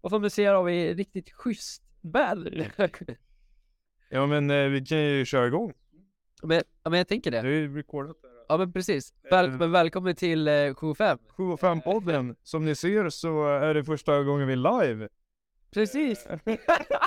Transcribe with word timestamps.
Och 0.00 0.10
som 0.10 0.22
du 0.22 0.30
ser 0.30 0.52
har 0.54 0.64
vi 0.64 0.94
riktigt 0.94 1.30
schysst 1.32 1.82
väder. 2.00 2.72
Ja 4.12 4.26
men 4.26 4.50
eh, 4.50 4.68
vi 4.68 4.86
kan 4.86 4.98
ju 5.04 5.24
köra 5.24 5.46
igång. 5.46 5.72
men, 6.42 6.62
ja, 6.82 6.90
men 6.90 6.98
jag 6.98 7.08
tänker 7.08 7.30
Det 7.30 7.38
är 7.38 7.42
det. 7.42 7.50
ju 7.50 7.76
recordat 7.76 8.22
där. 8.22 8.30
Ja 8.48 8.56
men 8.56 8.72
precis. 8.72 9.14
Väl, 9.30 9.50
men 9.50 9.72
välkommen 9.72 10.14
till 10.14 10.48
eh, 10.48 10.74
75. 10.74 11.18
7 11.36 11.42
och 11.44 11.60
5 11.60 11.80
podden. 11.80 12.36
Som 12.42 12.64
ni 12.64 12.74
ser 12.74 13.08
så 13.08 13.46
är 13.48 13.74
det 13.74 13.84
första 13.84 14.22
gången 14.22 14.46
vi 14.46 14.52
är 14.52 14.82
live. 14.86 15.08
Precis. 15.70 16.26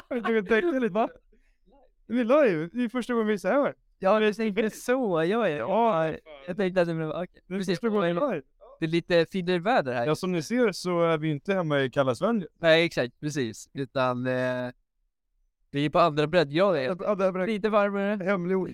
Jag 0.10 0.24
tänkte 0.48 0.62
lite 0.80 0.94
va? 0.94 1.10
Vi 2.08 2.20
är 2.20 2.26
live, 2.26 2.70
det 2.74 2.84
är 2.84 2.90
första 2.90 3.14
gången 3.14 3.28
vi 3.28 3.34
är 3.34 3.38
så 3.38 3.48
här. 3.48 3.76
Ja, 4.00 4.22
jag 4.22 4.36
tänkte 4.36 4.70
så. 4.70 5.24
Ja, 5.24 5.50
ja. 5.50 5.50
Ja, 5.50 6.16
Jag 6.48 6.58
tänkte 6.58 6.82
att 6.82 6.88
det 6.88 6.94
blev 6.94 7.10
okej. 7.10 7.42
det 7.48 7.54
är 7.54 7.58
Precis. 7.58 7.80
första 7.80 7.90
gången 7.90 8.16
vi 8.16 8.22
är 8.22 8.30
live. 8.32 8.42
Det 8.84 8.88
är 8.88 8.92
lite 8.92 9.26
finare 9.32 9.60
väder 9.60 9.94
här. 9.94 10.08
Ja 10.08 10.16
som 10.16 10.32
ni 10.32 10.42
ser 10.42 10.72
så 10.72 11.04
är 11.04 11.18
vi 11.18 11.32
inte 11.32 11.54
hemma 11.54 11.82
i 11.82 11.90
kalla 11.90 12.16
Sverige. 12.16 12.48
Nej, 12.60 12.86
exakt. 12.86 13.20
Precis. 13.20 13.70
Utan 13.74 14.28
eh, 14.28 14.72
vi 15.72 15.86
är 15.86 15.90
på 15.90 16.00
andra 16.00 16.28
breddgrader. 16.28 16.80
Är 16.82 17.48
Lite 17.48 17.70
varmare. 17.70 18.24
hemlig 18.24 18.58
ord. 18.58 18.74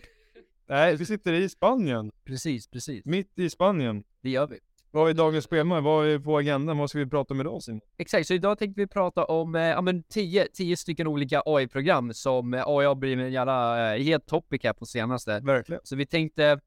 Nej, 0.67 0.95
vi 0.95 1.05
sitter 1.05 1.33
i 1.33 1.49
Spanien. 1.49 2.11
Precis, 2.25 2.67
precis. 2.67 3.05
Mitt 3.05 3.39
i 3.39 3.49
Spanien. 3.49 4.03
Det 4.21 4.29
gör 4.29 4.47
vi. 4.47 4.59
Vad 4.91 5.09
är 5.09 5.13
dagens 5.13 5.47
schema? 5.47 5.81
Vad 5.81 6.07
är 6.07 6.19
på 6.19 6.37
agendan? 6.37 6.77
Vad 6.77 6.89
ska 6.89 6.99
vi 6.99 7.05
prata 7.05 7.33
om 7.33 7.41
idag 7.41 7.63
Simon? 7.63 7.81
Exakt, 7.97 8.27
så 8.27 8.33
idag 8.33 8.59
tänkte 8.59 8.81
vi 8.81 8.87
prata 8.87 9.25
om 9.25 9.55
eh, 9.55 9.61
ja, 9.61 9.81
men 9.81 10.03
10, 10.03 10.47
10 10.53 10.77
stycken 10.77 11.07
olika 11.07 11.41
AI-program 11.45 12.13
som 12.13 12.53
eh, 12.53 12.63
AI 12.67 12.85
har 12.85 12.95
blivit 12.95 13.25
en 13.25 13.31
jävla 13.31 13.95
eh, 13.95 14.03
het 14.03 14.25
topic 14.25 14.61
här 14.63 14.73
på 14.73 14.85
senaste. 14.85 15.39
Verkligen. 15.39 15.81
Så 15.83 15.95
vi 15.95 16.05
tänkte 16.05 16.59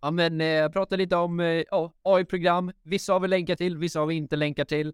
ja, 0.00 0.10
men, 0.10 0.40
eh, 0.40 0.68
prata 0.68 0.96
lite 0.96 1.16
om 1.16 1.40
eh, 1.40 1.64
AI-program. 2.02 2.72
Vissa 2.82 3.12
har 3.12 3.20
vi 3.20 3.28
länkat 3.28 3.58
till, 3.58 3.76
vissa 3.76 4.00
har 4.00 4.06
vi 4.06 4.14
inte 4.14 4.36
länkat 4.36 4.68
till. 4.68 4.92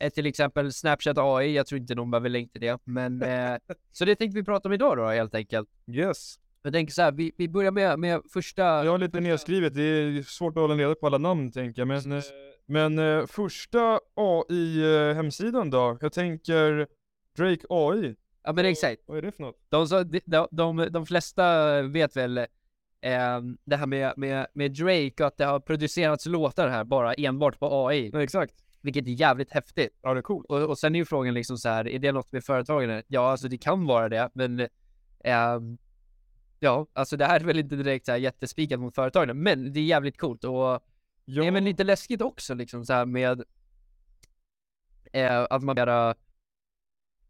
Eh, 0.00 0.10
till 0.10 0.26
exempel 0.26 0.72
Snapchat 0.72 1.18
AI, 1.18 1.54
jag 1.54 1.66
tror 1.66 1.80
inte 1.80 1.94
någon 1.94 2.10
behöver 2.10 2.28
länka 2.28 2.52
till 2.52 2.60
det. 2.60 2.78
Men, 2.84 3.22
eh, 3.22 3.56
så 3.92 4.04
det 4.04 4.16
tänkte 4.16 4.38
vi 4.38 4.44
prata 4.44 4.68
om 4.68 4.72
idag 4.72 4.96
då 4.96 5.06
helt 5.06 5.34
enkelt. 5.34 5.68
Yes. 5.86 6.38
Jag 6.62 6.72
tänker 6.72 6.92
så 6.92 7.02
här, 7.02 7.12
vi, 7.12 7.32
vi 7.36 7.48
börjar 7.48 7.70
med, 7.70 7.98
med 7.98 8.20
första... 8.32 8.62
Jag 8.62 8.90
har 8.90 8.98
lite 8.98 9.20
nedskrivet, 9.20 9.74
det 9.74 9.82
är 9.82 10.22
svårt 10.22 10.56
att 10.56 10.60
hålla 10.62 10.74
reda 10.74 10.94
på 10.94 11.06
alla 11.06 11.18
namn 11.18 11.52
tänker 11.52 11.80
jag. 11.80 11.88
Men, 11.88 12.12
eh, 12.12 12.22
men 12.66 12.98
eh, 12.98 13.26
första 13.26 14.00
AI-hemsidan 14.14 15.70
då? 15.70 15.98
Jag 16.00 16.12
tänker 16.12 16.86
Drake 17.36 17.66
AI. 17.68 18.14
Ja 18.44 18.52
men 18.52 18.64
exakt. 18.64 19.02
Vad 19.06 19.18
är 19.18 19.22
det 19.22 19.32
för 19.32 19.42
något? 19.42 19.56
De, 19.68 19.86
de, 20.26 20.48
de, 20.50 20.88
de 20.90 21.06
flesta 21.06 21.82
vet 21.82 22.16
väl 22.16 22.46
eh, 23.04 23.40
det 23.64 23.76
här 23.76 23.86
med, 23.86 24.12
med, 24.16 24.46
med 24.52 24.72
Drake 24.72 25.14
och 25.20 25.26
att 25.26 25.36
det 25.36 25.44
har 25.44 25.60
producerats 25.60 26.26
låtar 26.26 26.68
här 26.68 26.84
bara 26.84 27.14
enbart 27.14 27.58
på 27.58 27.86
AI. 27.88 28.10
Ja, 28.12 28.22
exakt. 28.22 28.54
Vilket 28.80 29.06
är 29.06 29.10
jävligt 29.10 29.52
häftigt. 29.52 29.98
Ja 30.02 30.14
det 30.14 30.20
är 30.20 30.22
coolt. 30.22 30.46
Och, 30.48 30.62
och 30.62 30.78
sen 30.78 30.94
är 30.94 30.98
ju 30.98 31.04
frågan 31.04 31.34
liksom 31.34 31.58
så 31.58 31.68
här, 31.68 31.88
är 31.88 31.98
det 31.98 32.12
något 32.12 32.32
med 32.32 32.44
företagen? 32.44 33.02
Ja, 33.06 33.30
alltså 33.30 33.48
det 33.48 33.58
kan 33.58 33.86
vara 33.86 34.08
det, 34.08 34.30
men 34.34 34.68
ehm, 35.24 35.78
ja, 36.60 36.86
alltså 36.92 37.16
det 37.16 37.24
här 37.24 37.40
är 37.40 37.44
väl 37.44 37.58
inte 37.58 37.76
direkt 37.76 38.06
så 38.06 38.12
här 38.12 38.18
jättespikat 38.18 38.80
mot 38.80 38.94
företagen, 38.94 39.42
men 39.42 39.72
det 39.72 39.80
är 39.80 39.84
jävligt 39.84 40.18
coolt 40.18 40.44
och 40.44 40.82
Ja, 41.26 41.50
väl 41.50 41.64
lite 41.64 41.84
läskigt 41.84 42.22
också 42.22 42.54
liksom 42.54 42.84
så 42.84 42.92
här 42.92 43.06
med 43.06 43.42
eh, 45.12 45.46
att 45.50 45.62
man 45.62 45.76
bara 45.76 46.14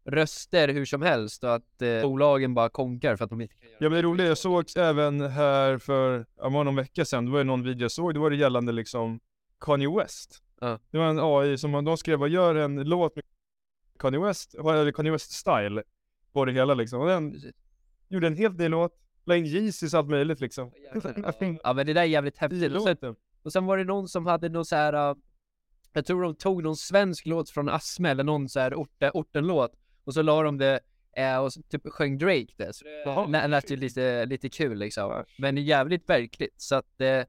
röster 0.05 0.67
hur 0.67 0.85
som 0.85 1.01
helst 1.01 1.43
och 1.43 1.55
att 1.55 1.81
eh, 1.81 2.01
bolagen 2.01 2.53
bara 2.53 2.69
konkar 2.69 3.15
för 3.15 3.23
att 3.23 3.29
de 3.29 3.41
inte 3.41 3.55
kan 3.55 3.69
göra 3.69 3.77
Ja 3.79 3.89
men 3.89 3.95
det 3.95 4.01
roliga, 4.01 4.27
jag 4.27 4.37
såg 4.37 4.65
även 4.77 5.21
här 5.21 5.77
för, 5.77 6.25
ja, 6.37 6.49
någon 6.49 6.75
vecka 6.75 7.05
sedan, 7.05 7.25
det 7.25 7.31
var 7.31 7.37
ju 7.37 7.43
någon 7.43 7.63
video 7.63 7.81
jag 7.81 7.91
såg, 7.91 8.13
det 8.13 8.19
var 8.19 8.29
det 8.29 8.35
gällande 8.35 8.71
liksom 8.71 9.19
Kanye 9.59 9.97
West. 9.97 10.43
Ja. 10.59 10.79
Det 10.91 10.97
var 10.97 11.09
en 11.09 11.19
AI 11.19 11.57
som, 11.57 11.85
de 11.85 11.97
skrev, 11.97 12.19
vad 12.19 12.29
gör 12.29 12.55
en 12.55 12.75
låt 12.75 13.15
med 13.15 13.25
Kanye 13.99 14.19
West, 14.19 14.55
eller 14.55 14.91
Kanye 14.91 15.11
West 15.11 15.31
style 15.31 15.83
på 16.33 16.45
det 16.45 16.51
hela 16.51 16.73
liksom. 16.73 17.01
Och 17.01 17.07
den 17.07 17.31
Precis. 17.31 17.55
gjorde 18.07 18.27
en 18.27 18.37
helt 18.37 18.57
ny 18.57 18.67
låt, 18.67 18.91
la 19.25 19.35
in 19.35 19.45
Yeezys 19.45 19.93
allt 19.93 20.09
möjligt 20.09 20.39
liksom. 20.39 20.71
Ja 21.63 21.73
men 21.73 21.85
det 21.85 21.93
där 21.93 22.01
är 22.01 22.05
jävligt 22.05 22.37
häftigt. 22.37 22.73
Och 22.73 22.83
sen, 22.83 23.15
och 23.43 23.53
sen 23.53 23.65
var 23.65 23.77
det 23.77 23.83
någon 23.83 24.07
som 24.07 24.25
hade 24.25 24.49
någon 24.49 24.65
så 24.65 24.75
här. 24.75 25.09
uh, 25.09 25.17
jag 25.93 26.05
tror 26.05 26.23
de 26.23 26.35
tog 26.35 26.63
någon 26.63 26.75
svensk 26.75 27.25
låt 27.25 27.49
från 27.49 27.69
Asme 27.69 28.09
eller 28.09 28.23
någon 28.23 28.49
så 28.49 28.59
här 28.59 28.73
orten, 28.73 29.11
orten-låt 29.13 29.71
och 30.05 30.13
så 30.13 30.21
la 30.21 30.43
de 30.43 30.57
det 30.57 30.79
eh, 31.17 31.37
och 31.37 31.53
så 31.53 31.61
typ 31.61 31.81
sjöng 31.89 32.17
Drake 32.17 32.47
det. 32.57 32.73
Så 32.73 32.85
det 32.85 33.47
lät- 33.47 33.71
ju 33.71 33.75
lite, 33.75 34.25
lite 34.25 34.49
kul 34.49 34.77
liksom. 34.77 35.23
Men 35.37 35.57
jävligt 35.57 36.09
verkligt. 36.09 36.53
Så 36.61 36.75
att 36.75 37.01
eh, 37.01 37.21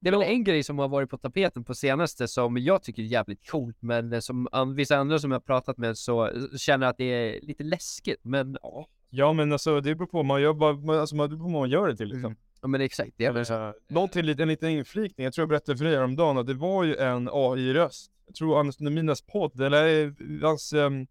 det 0.00 0.08
är 0.08 0.10
väl 0.10 0.22
en 0.22 0.44
grej 0.44 0.62
som 0.62 0.78
har 0.78 0.88
varit 0.88 1.10
på 1.10 1.18
tapeten 1.18 1.64
på 1.64 1.74
senaste 1.74 2.28
som 2.28 2.58
jag 2.58 2.82
tycker 2.82 3.02
är 3.02 3.06
jävligt 3.06 3.50
coolt 3.50 3.76
men 3.80 4.12
eh, 4.12 4.20
som 4.20 4.48
vissa 4.76 4.96
andra 4.96 5.18
som 5.18 5.30
jag 5.30 5.38
har 5.38 5.40
pratat 5.44 5.78
med 5.78 5.98
så 5.98 6.26
eh, 6.26 6.32
känner 6.56 6.86
att 6.86 6.96
det 6.98 7.04
är 7.04 7.40
lite 7.40 7.64
läskigt. 7.64 8.20
Men 8.24 8.56
ja, 8.62 8.86
Ja 9.10 9.32
men 9.32 9.52
alltså 9.52 9.80
det 9.80 9.94
beror 9.94 10.06
på, 10.06 10.22
man 10.22 10.42
gör 10.42 10.52
bara, 10.52 10.72
man- 10.72 10.98
alltså 10.98 11.16
det 11.16 11.28
beror 11.28 11.38
på 11.38 11.42
vad 11.44 11.52
man 11.52 11.70
gör 11.70 11.88
det 11.88 11.96
till 11.96 12.08
liksom. 12.08 12.36
ja 12.62 12.68
men 12.68 12.80
exakt. 12.80 13.10
Det 13.16 13.24
är 13.24 13.32
väl 13.32 13.46
så. 13.46 13.54
Uh, 13.68 13.72
någonting, 13.88 14.20
en 14.20 14.48
liten 14.48 14.70
inflikning, 14.70 15.24
jag 15.24 15.32
tror 15.34 15.42
jag 15.42 15.48
berättade 15.48 15.78
för 15.78 15.84
dig 15.84 15.94
häromdagen 15.94 16.38
att 16.38 16.46
det 16.46 16.54
var 16.54 16.84
ju 16.84 16.96
en 16.96 17.28
AI-röst. 17.32 18.10
Jag 18.26 18.34
tror 18.34 18.60
Anders 18.60 18.80
Neminas 18.80 19.22
podd, 19.22 19.60
eller 19.60 20.04
eh, 20.06 20.12
hans, 20.42 20.72
ehm, 20.72 21.06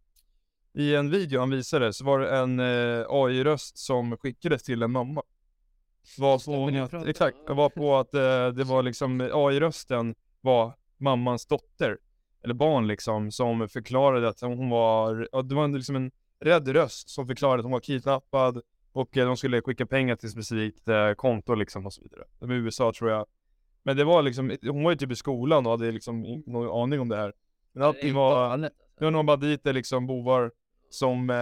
i 0.78 0.96
en 0.96 1.10
video 1.10 1.40
han 1.40 1.50
visade 1.50 1.94
så 1.94 2.06
var 2.06 2.20
det 2.20 2.38
en 2.38 2.60
eh, 2.60 3.06
AI-röst 3.10 3.78
som 3.78 4.18
skickades 4.18 4.64
till 4.64 4.84
en 4.84 4.92
mamma. 4.92 5.22
Var 6.18 6.40
på, 6.46 6.98
att, 6.98 7.08
exakt, 7.08 7.38
var 7.48 7.70
på 7.70 7.98
att 7.98 8.14
eh, 8.14 8.48
det 8.48 8.64
var 8.64 8.84
liksom 8.84 9.22
AI-rösten 9.22 10.16
var 10.42 10.74
mammans 10.98 11.46
dotter, 11.46 11.98
eller 12.44 12.54
barn 12.54 12.88
liksom, 12.88 13.32
som 13.32 13.70
förklarade 13.70 14.30
att 14.30 14.42
hon 14.42 14.70
var, 14.70 15.30
ja, 15.32 15.42
det 15.42 15.56
var 15.56 15.68
liksom 15.68 15.96
en 15.96 16.12
rädd 16.40 16.68
röst 16.68 17.10
som 17.10 17.28
förklarade 17.28 17.60
att 17.60 17.66
hon 17.66 17.72
var 17.72 17.80
kidnappad 17.80 18.62
och 18.92 19.18
eh, 19.18 19.28
de 19.28 19.38
skulle 19.38 19.62
skicka 19.62 19.86
pengar 19.86 20.16
till 20.16 20.28
ett 20.28 20.34
specifikt 20.34 20.88
eh, 20.88 21.14
konto 21.14 21.56
liksom 21.56 21.86
och 21.86 21.94
så 21.94 22.02
vidare. 22.02 22.24
Det 22.40 22.46
var 22.46 22.56
i 22.56 22.58
USA 22.58 22.94
tror 22.94 23.12
jag. 23.12 23.26
Men 23.84 23.98
det 23.98 24.04
var 24.04 24.22
liksom, 24.22 24.58
hon 24.62 24.84
var 24.84 24.92
ju 24.92 24.98
typ 24.98 25.12
i 25.12 25.16
skolan 25.16 25.66
och 25.66 25.72
hade 25.72 25.92
liksom 25.92 26.44
någon 26.46 26.84
aning 26.84 27.00
om 27.00 27.10
det 27.10 27.18
här. 27.18 27.34
Men 27.72 27.84
allting 27.84 28.14
var, 28.14 28.58
det 28.58 29.04
var 29.04 29.12
någon 29.12 29.26
banditer 29.26 29.74
liksom, 29.74 30.08
bovar, 30.08 30.52
som 30.90 31.30
eh, 31.30 31.36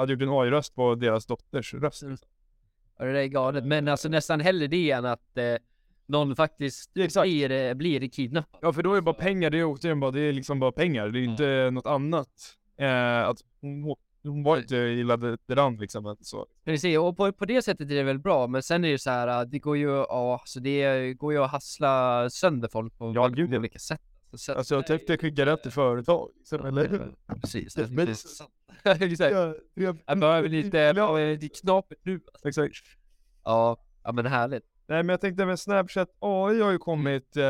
hade 0.00 0.12
gjort 0.12 0.22
en 0.22 0.28
AI-röst 0.30 0.74
på 0.74 0.94
deras 0.94 1.26
dotters 1.26 1.74
röst. 1.74 2.02
Mm. 2.02 2.16
Ja, 2.98 3.04
det 3.04 3.12
där 3.12 3.20
är 3.20 3.26
galet. 3.26 3.64
Men 3.66 3.88
alltså 3.88 4.08
nästan 4.08 4.40
hellre 4.40 4.66
det 4.66 4.90
än 4.90 5.04
att 5.04 5.38
eh, 5.38 5.54
någon 6.06 6.36
faktiskt 6.36 6.94
blir, 6.94 7.50
eh, 7.50 7.74
blir 7.74 8.08
kidnappad. 8.08 8.58
Ja 8.62 8.72
för 8.72 8.82
då 8.82 8.90
är 8.92 8.96
det 8.96 9.02
bara 9.02 9.14
pengar, 9.14 9.50
det 9.50 9.58
är 9.58 9.64
återigen 9.64 10.00
bara, 10.00 10.10
det 10.10 10.20
är 10.20 10.32
liksom 10.32 10.60
bara 10.60 10.72
pengar, 10.72 11.08
det 11.08 11.18
är 11.20 11.22
inte 11.24 11.70
något 11.70 11.86
annat. 11.86 12.28
Eh, 12.78 13.28
att 13.28 13.38
hon, 13.60 13.96
hon 14.22 14.42
var 14.42 14.56
inte 14.58 14.76
illa 14.76 15.16
därand 15.16 15.80
liksom, 15.80 16.16
så. 16.20 16.46
Precis, 16.64 16.98
och 16.98 17.16
på, 17.16 17.32
på 17.32 17.44
det 17.44 17.62
sättet 17.62 17.90
är 17.90 17.94
det 17.94 18.02
väl 18.02 18.18
bra. 18.18 18.46
Men 18.46 18.62
sen 18.62 18.84
är 18.84 18.88
det 18.88 18.92
ju 18.92 18.98
så 18.98 19.10
här, 19.10 19.28
äh, 19.42 19.48
det 19.48 19.58
går 19.58 19.76
ju, 19.76 19.88
ja, 19.90 20.42
så 20.44 20.60
det 20.60 21.14
går 21.14 21.32
ju 21.32 21.38
att 21.44 21.50
hassla 21.50 22.30
sönder 22.30 22.68
folk 22.68 22.98
på 22.98 23.12
Ja, 23.14 23.28
gud, 23.28 23.54
ja. 23.54 23.58
olika 23.58 23.78
sätt. 23.78 24.00
Så, 24.32 24.52
Alltså 24.54 24.74
jag 24.74 24.86
tänkte 24.86 25.18
skicka 25.18 25.46
rätt 25.46 25.62
till 25.62 25.72
företag, 25.72 26.30
liksom, 26.38 26.66
eller? 26.66 27.10
Precis, 27.40 27.74
Det 27.74 27.82
är 27.82 27.86
det 27.86 27.92
är 27.92 27.96
väldigt- 27.96 28.18
sant. 28.18 28.50
Exakt. 28.84 29.32
Ja, 29.32 29.54
jag, 29.74 29.98
Jag 30.06 30.18
behöver 30.18 30.48
lite, 30.48 30.92
det 30.92 31.00
är 31.00 31.60
knapert 31.60 31.98
nu. 32.02 32.20
exakt. 32.44 32.74
Ja, 33.44 33.76
ja 34.04 34.12
men 34.12 34.26
härligt. 34.26 34.64
Nej 34.88 35.02
men 35.02 35.08
jag 35.08 35.20
tänkte 35.20 35.46
med 35.46 35.58
Snapchat 35.60 36.08
AI 36.20 36.60
har 36.60 36.70
ju 36.70 36.78
kommit 36.78 37.36
eh, 37.36 37.42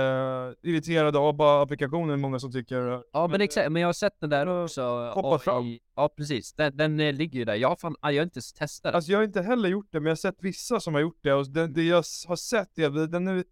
irriterade 0.62 1.18
av 1.18 1.36
bara 1.36 1.62
applikationen, 1.62 2.20
många 2.20 2.38
som 2.38 2.52
tycker 2.52 3.02
Ja 3.12 3.28
men 3.28 3.40
exakt, 3.40 3.72
men 3.72 3.82
jag 3.82 3.88
har 3.88 3.92
sett 3.92 4.20
den 4.20 4.30
där 4.30 4.64
också. 4.64 5.10
Hoppa 5.14 5.28
AI. 5.34 5.38
fram. 5.38 5.78
Ja 5.96 6.08
precis, 6.16 6.52
den, 6.52 6.76
den 6.76 7.00
eh, 7.00 7.12
ligger 7.12 7.38
ju 7.38 7.44
där. 7.44 7.54
Jag 7.54 7.68
har 7.68 7.76
fan, 7.76 7.96
jag 8.00 8.08
har 8.12 8.22
inte 8.22 8.40
testat 8.58 8.82
den. 8.82 8.94
Alltså 8.94 9.12
jag 9.12 9.18
har 9.18 9.24
inte 9.24 9.42
heller 9.42 9.68
gjort 9.68 9.86
det, 9.90 10.00
men 10.00 10.06
jag 10.06 10.10
har 10.10 10.16
sett 10.16 10.36
vissa 10.42 10.80
som 10.80 10.94
har 10.94 11.00
gjort 11.00 11.18
det 11.22 11.32
och 11.32 11.48
det, 11.48 11.66
det 11.66 11.82
jag 11.82 11.96
har 12.26 12.36
sett 12.36 12.78
är, 12.78 13.06
den 13.06 13.28
är 13.28 13.44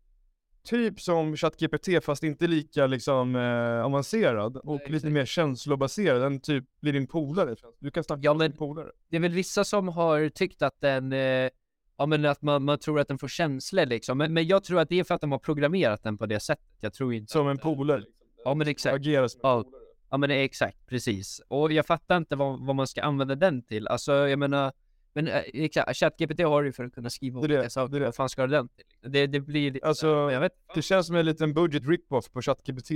typ 0.65 1.01
som 1.01 1.37
ChatGPT 1.37 2.05
fast 2.05 2.23
inte 2.23 2.47
lika 2.47 2.87
liksom 2.87 3.37
eh, 3.37 3.85
avancerad 3.85 4.57
och 4.57 4.81
Nej, 4.81 4.91
lite 4.93 5.11
mer 5.11 5.25
känslobaserad, 5.25 6.23
den 6.23 6.41
typ 6.41 6.65
blir 6.81 6.93
din 6.93 7.07
polare. 7.07 7.57
Du 7.81 7.91
kan 7.91 8.05
snacka 8.05 8.21
Ja, 8.25 8.35
med 8.35 8.51
din 8.51 8.59
polare. 8.59 8.91
Det 9.11 9.17
är 9.17 9.21
väl 9.21 9.33
vissa 9.33 9.65
som 9.65 9.89
har 9.89 10.29
tyckt 10.29 10.63
att 10.63 10.81
den, 10.81 11.13
eh, 11.13 11.51
ja 11.99 12.07
men 12.07 12.25
att 12.25 12.43
man, 12.43 12.65
man 12.65 12.79
tror 12.79 13.01
att 13.01 13.09
den 13.09 13.19
får 13.19 13.29
känslor 13.29 13.87
liksom. 13.87 14.19
Men, 14.19 14.35
men 14.35 14.47
jag 14.47 14.65
tror 14.65 14.81
att 14.81 14.89
det 14.89 15.01
är 15.01 15.05
för 15.05 15.15
att 15.15 15.21
de 15.21 15.33
har 15.33 15.39
programmerat 15.39 16.03
den 16.03 16.19
på 16.19 16.27
det 16.27 16.41
sättet. 16.41 16.67
Jag 16.81 16.93
tror 16.93 17.15
inte 17.15 17.33
Som 17.33 17.49
en 17.49 17.59
polare. 17.59 18.03
Ja 18.45 18.55
men 18.55 18.69
exakt. 18.69 18.95
Agerar 18.95 19.29
som 19.29 19.41
en 19.45 19.49
Ja. 19.51 19.63
polare. 19.63 19.81
Ja 20.11 20.17
men 20.17 20.29
det 20.29 20.35
är 20.37 20.45
exakt, 20.45 20.87
precis. 20.87 21.41
Och 21.49 21.73
jag 21.73 21.87
fattar 21.87 22.17
inte 22.17 22.37
vad, 22.37 22.67
vad 22.67 22.77
man 22.77 22.87
ska 22.87 23.03
använda 23.03 23.35
den 23.35 23.63
till. 23.63 23.89
Alltså 23.89 24.13
jag 24.13 24.39
menar, 24.39 24.73
men 25.15 25.29
äh, 25.29 25.69
ChatGPT 25.95 26.41
har 26.41 26.63
du 26.63 26.73
för 26.73 26.85
att 26.85 26.95
kunna 26.95 27.11
skriva 27.11 27.41
Det 27.41 27.45
olika 27.45 27.71
saker. 27.71 27.93
det 27.93 27.99
det. 27.99 28.05
Vad 28.05 28.15
fan 28.15 28.29
ska 28.29 28.47
du 28.47 28.53
den 28.53 28.69
till? 28.69 29.13
Det, 29.13 29.27
det 29.27 29.41
blir 29.41 29.71
lite 29.71 29.87
Alltså, 29.87 30.07
men 30.07 30.35
jag 30.35 30.41
vet 30.41 30.53
Det 30.75 30.83
känns 30.83 31.07
som 31.07 31.17
en 31.17 31.27
liten 31.27 31.55
budget 31.55 31.83
rip-off 31.87 32.31
på 32.31 32.43
ChatGPT. 32.43 32.91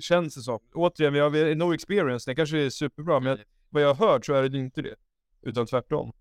Känns 0.00 0.34
det 0.34 0.40
som. 0.40 0.58
Återigen, 0.74 1.12
vi 1.12 1.20
har, 1.20 1.54
no 1.54 1.74
experience, 1.74 2.30
det 2.30 2.34
kanske 2.34 2.58
är 2.58 2.70
superbra, 2.70 3.20
men 3.20 3.38
vad 3.70 3.82
jag 3.82 3.94
har 3.94 4.08
hört 4.08 4.26
så 4.26 4.34
är 4.34 4.48
det 4.48 4.58
inte 4.58 4.82
det. 4.82 4.94
Utan 5.42 5.66
tvärtom. 5.66 6.12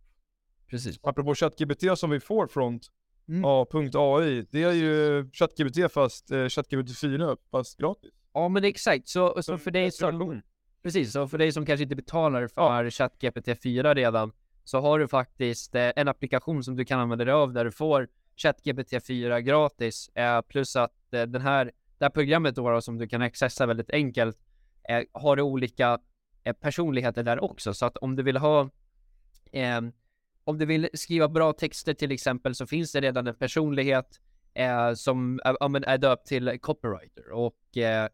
Precis. 0.69 0.99
Apropå 1.03 1.35
ChatGPT 1.35 1.97
som 1.97 2.09
vi 2.09 2.19
får 2.19 2.47
från 2.47 2.79
Mm. 3.27 3.45
A.ai, 3.45 4.45
det 4.51 4.63
är 4.63 4.71
ju 4.71 5.29
ChatGPT 5.33 5.91
fast 5.93 6.31
eh, 6.31 6.47
ChatGPT 6.47 6.99
4 6.99 7.37
fast 7.51 7.77
gratis. 7.77 8.11
Ja 8.33 8.49
men 8.49 8.63
exakt, 8.63 9.07
så, 9.07 9.43
så 9.43 9.57
för 9.57 9.71
dig 9.71 9.91
som. 9.91 10.41
Precis, 10.83 11.11
så 11.11 11.27
för 11.27 11.37
dig 11.37 11.51
som 11.51 11.65
kanske 11.65 11.83
inte 11.83 11.95
betalar 11.95 12.47
för 12.47 12.89
ChatGPT 12.89 13.63
4 13.63 13.93
redan 13.93 14.31
så 14.63 14.79
har 14.79 14.99
du 14.99 15.07
faktiskt 15.07 15.75
eh, 15.75 15.91
en 15.95 16.07
applikation 16.07 16.63
som 16.63 16.75
du 16.75 16.85
kan 16.85 16.99
använda 16.99 17.25
dig 17.25 17.33
av 17.33 17.53
där 17.53 17.65
du 17.65 17.71
får 17.71 18.07
ChatGPT 18.35 19.07
4 19.07 19.41
gratis 19.41 20.09
eh, 20.15 20.41
plus 20.41 20.75
att 20.75 21.13
eh, 21.13 21.23
den 21.23 21.41
här, 21.41 21.65
det 21.97 22.05
här 22.05 22.09
programmet 22.09 22.55
då, 22.55 22.69
då 22.69 22.81
som 22.81 22.97
du 22.97 23.07
kan 23.07 23.21
accessa 23.21 23.65
väldigt 23.65 23.89
enkelt 23.89 24.37
eh, 24.89 25.01
har 25.11 25.41
olika 25.41 25.99
eh, 26.43 26.53
personligheter 26.53 27.23
där 27.23 27.43
också 27.43 27.73
så 27.73 27.85
att 27.85 27.97
om 27.97 28.15
du 28.15 28.23
vill 28.23 28.37
ha 28.37 28.69
eh, 29.51 29.81
om 30.43 30.57
du 30.57 30.65
vill 30.65 30.89
skriva 30.93 31.27
bra 31.27 31.53
texter 31.53 31.93
till 31.93 32.11
exempel 32.11 32.55
så 32.55 32.65
finns 32.65 32.91
det 32.91 33.01
redan 33.01 33.27
en 33.27 33.35
personlighet 33.35 34.19
eh, 34.53 34.93
som 34.93 35.39
eh, 35.45 35.49
är, 35.49 35.89
är 35.89 35.97
döpt 35.97 36.27
till 36.27 36.59
copywriter 36.61 37.31
och 37.31 37.77
eh, 37.77 38.09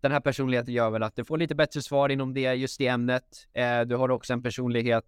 den 0.00 0.12
här 0.12 0.20
personligheten 0.20 0.74
gör 0.74 0.90
väl 0.90 1.02
att 1.02 1.16
du 1.16 1.24
får 1.24 1.38
lite 1.38 1.54
bättre 1.54 1.82
svar 1.82 2.08
inom 2.08 2.34
det, 2.34 2.54
just 2.54 2.78
det 2.78 2.86
ämnet. 2.86 3.48
Eh, 3.52 3.80
du 3.80 3.96
har 3.96 4.10
också 4.10 4.32
en 4.32 4.42
personlighet 4.42 5.04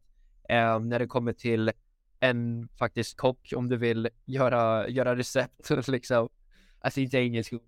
eh, 0.48 0.80
när 0.80 0.98
det 0.98 1.06
kommer 1.06 1.32
till 1.32 1.72
en 2.20 2.68
faktiskt 2.78 3.16
kock 3.16 3.52
om 3.56 3.68
du 3.68 3.76
vill 3.76 4.08
göra, 4.24 4.88
göra 4.88 5.16
recept 5.16 5.70
liksom. 5.88 6.28
Alltså 6.80 7.00
inte 7.00 7.18
engelsk 7.18 7.52
ord. 7.52 7.62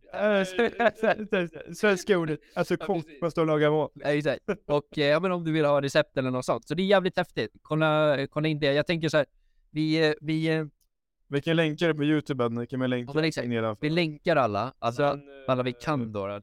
Svenska 1.77 2.19
ordet, 2.19 2.41
alltså 2.55 2.77
kock, 2.77 3.05
man 3.21 3.31
står 3.31 3.43
och 3.43 3.49
lagar 3.49 3.71
mat. 3.71 3.91
Exakt. 4.05 4.41
Och 4.67 4.99
eh, 4.99 5.05
ja 5.07 5.21
men 5.21 5.33
om 5.33 5.45
du 5.45 5.53
vill 5.53 5.65
ha 5.65 5.83
recept 5.83 6.17
eller 6.17 6.31
något 6.31 6.45
sånt. 6.45 6.69
Så 6.69 6.75
det 6.75 6.83
är 6.83 6.87
jävligt 6.87 7.17
häftigt. 7.17 7.53
Kolla, 7.63 8.19
kolla 8.31 8.49
in 8.49 8.61
det. 8.61 8.73
Jag 8.73 8.87
tänker 8.87 9.09
så 9.09 9.17
här, 9.17 9.27
vi, 9.71 10.09
eh, 10.09 10.15
vi, 10.21 10.47
eh, 10.49 10.65
Vi 11.29 11.41
kan 11.43 11.57
länka 11.57 11.87
det 11.87 11.95
på 11.95 12.05
Youtube, 12.05 12.61
vi 12.61 12.67
kan 12.67 12.91
länka 12.91 13.11
Ja, 13.11 13.15
men 13.15 13.25
exakt. 13.25 13.49
vi 13.81 13.91
länkar 13.91 14.37
alla, 14.37 14.75
alltså 14.79 15.11
Sen, 15.11 15.23
alla 15.49 15.63
vi 15.63 15.73
kan 15.73 16.13
då. 16.13 16.27
då. 16.27 16.41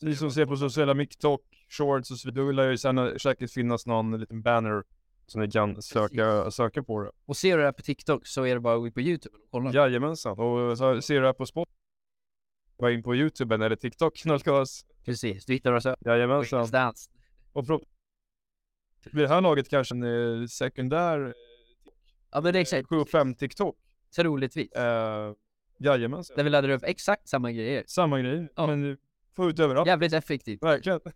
Ni 0.00 0.14
som 0.16 0.30
ser 0.30 0.46
på 0.46 0.56
sociala 0.56 0.94
TikTok, 0.94 1.42
shorts 1.68 2.10
och 2.10 2.18
så 2.18 2.28
vidare, 2.28 2.44
då 2.44 2.52
lär 2.52 2.70
ju 2.70 2.78
sen 2.78 3.18
säkert 3.18 3.50
finnas 3.50 3.86
någon 3.86 4.20
liten 4.20 4.42
banner 4.42 4.82
som 5.30 5.40
ni 5.40 5.50
kan 5.50 5.82
söka, 5.82 6.50
söka 6.50 6.82
på 6.82 7.02
det. 7.02 7.10
Och 7.26 7.36
ser 7.36 7.50
du 7.56 7.62
det 7.62 7.64
här 7.66 7.72
på 7.72 7.82
TikTok 7.82 8.26
så 8.26 8.46
är 8.46 8.54
det 8.54 8.60
bara 8.60 8.74
att 8.74 8.80
gå 8.80 8.86
in 8.86 8.92
på 8.92 9.00
YouTube 9.00 9.36
och 9.36 9.50
kolla. 9.50 9.72
Jajamensan, 9.72 10.38
och 10.38 10.78
så 10.78 11.02
ser 11.02 11.14
du 11.14 11.20
det 11.20 11.26
här 11.26 11.32
på 11.32 11.46
Spotify, 11.46 11.74
gå 12.76 12.90
in 12.90 13.02
på 13.02 13.14
Youtube 13.16 13.54
eller 13.54 13.76
TikTok 13.76 14.24
någonstans. 14.24 14.86
Precis, 15.04 15.44
du 15.44 15.52
hittar 15.52 15.72
oss 15.72 15.86
Jajamensan. 16.00 16.70
Dance. 16.70 17.10
Och 17.52 17.66
för... 17.66 17.80
vid 19.12 19.24
det 19.24 19.28
här 19.28 19.40
laget 19.40 19.68
kanske 19.68 19.94
en 19.94 20.48
sekundär 20.48 21.34
Ja 22.32 22.40
men 22.40 22.52
det 22.52 22.58
är 22.58 22.60
exakt, 22.60 22.88
7-5 22.88 23.34
TikTok. 23.34 23.76
troligtvis. 24.16 24.68
Uh, 24.76 25.34
jajamensan. 25.78 26.36
Där 26.36 26.44
vi 26.44 26.50
laddar 26.50 26.68
upp 26.68 26.82
exakt 26.84 27.28
samma 27.28 27.52
grejer. 27.52 27.84
Samma 27.86 28.20
grej, 28.20 28.48
Ja. 28.56 28.66
men 28.66 28.96
få 29.36 29.50
ut 29.50 29.58
överallt. 29.58 29.86
Jävligt 29.88 30.12
effektivt. 30.12 30.62
Verkligen. 30.62 31.00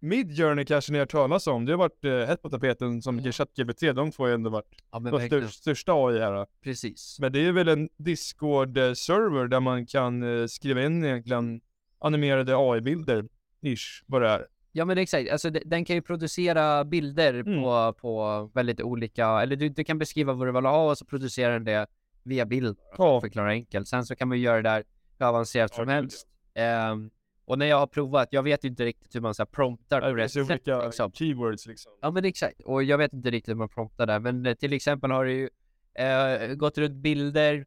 Midjourney 0.00 0.64
kanske 0.64 0.92
ni 0.92 0.98
har 0.98 1.02
hört 1.02 1.10
talas 1.10 1.46
om. 1.46 1.64
Det 1.64 1.72
har 1.72 1.78
varit 1.78 2.04
eh, 2.04 2.12
hett 2.26 2.42
på 2.42 2.50
tapeten 2.50 3.02
som 3.02 3.18
Ja. 3.20 3.32
ChatGPT. 3.32 3.80
De 3.80 4.10
två 4.10 4.22
har 4.22 4.28
ju 4.28 4.34
ändå 4.34 4.50
varit 4.50 4.74
Ja 4.92 4.98
de 4.98 5.10
verkligen. 5.10 5.48
största, 5.48 5.92
AI 5.92 6.18
här. 6.18 6.46
Precis. 6.62 7.16
Men 7.20 7.32
det 7.32 7.46
är 7.46 7.52
väl 7.52 7.68
en 7.68 7.88
Discord-server 7.96 9.48
där 9.48 9.60
man 9.60 9.86
kan 9.86 10.40
eh, 10.40 10.46
skriva 10.46 10.82
in 10.84 11.04
egentligen 11.04 11.60
animerade 11.98 12.56
AI-bilder. 12.56 13.24
Ish, 13.62 14.02
vad 14.06 14.22
det 14.22 14.28
är. 14.28 14.46
Ja 14.72 14.84
men 14.84 14.98
exakt, 14.98 15.30
alltså 15.30 15.50
de- 15.50 15.62
den 15.66 15.84
kan 15.84 15.96
ju 15.96 16.02
producera 16.02 16.84
bilder 16.84 17.34
Mm. 17.34 17.62
på, 17.62 17.92
på 17.92 18.50
väldigt 18.54 18.80
olika, 18.80 19.26
eller 19.42 19.56
du, 19.56 19.68
du 19.68 19.84
kan 19.84 19.98
beskriva 19.98 20.32
vad 20.32 20.48
du 20.48 20.52
vill 20.52 20.64
ha 20.64 20.90
och 20.90 20.98
så 20.98 21.04
producerar 21.04 21.52
den 21.52 21.64
det 21.64 21.86
via 22.22 22.46
bild. 22.46 22.76
För 22.96 23.04
Ja. 23.04 23.20
förklara 23.20 23.48
enkelt. 23.50 23.88
Sen 23.88 24.04
så 24.06 24.16
kan 24.16 24.28
man 24.28 24.40
göra 24.40 24.56
det 24.56 24.62
där 24.62 24.84
hur 25.18 25.26
avancerat 25.26 25.70
Ja, 25.72 25.76
som 25.76 25.88
helst. 25.88 26.26
Ehm, 26.54 27.10
och 27.46 27.58
när 27.58 27.66
jag 27.66 27.78
har 27.78 27.86
provat, 27.86 28.28
jag 28.30 28.42
vet 28.42 28.64
inte 28.64 28.84
riktigt 28.84 29.14
hur 29.14 29.20
man 29.20 29.34
så 29.34 29.42
här 29.42 29.46
promptar 29.46 30.00
på 30.00 30.14
rätt 30.14 30.32
sätt. 30.32 30.50
olika 30.50 30.84
Liksom. 30.86 31.12
keywords 31.12 31.66
liksom. 31.66 31.92
Ja 32.00 32.10
men 32.10 32.24
exakt, 32.24 32.60
och 32.60 32.82
jag 32.82 32.98
vet 32.98 33.12
inte 33.12 33.30
riktigt 33.30 33.50
hur 33.50 33.58
man 33.58 33.68
promptar 33.68 34.06
där, 34.06 34.20
men 34.20 34.46
eh, 34.46 34.54
till 34.54 34.72
exempel 34.72 35.10
har 35.10 35.24
det 35.24 35.32
ju 35.32 35.48
eh, 35.94 36.54
gått 36.54 36.78
runt 36.78 36.94
bilder 36.94 37.66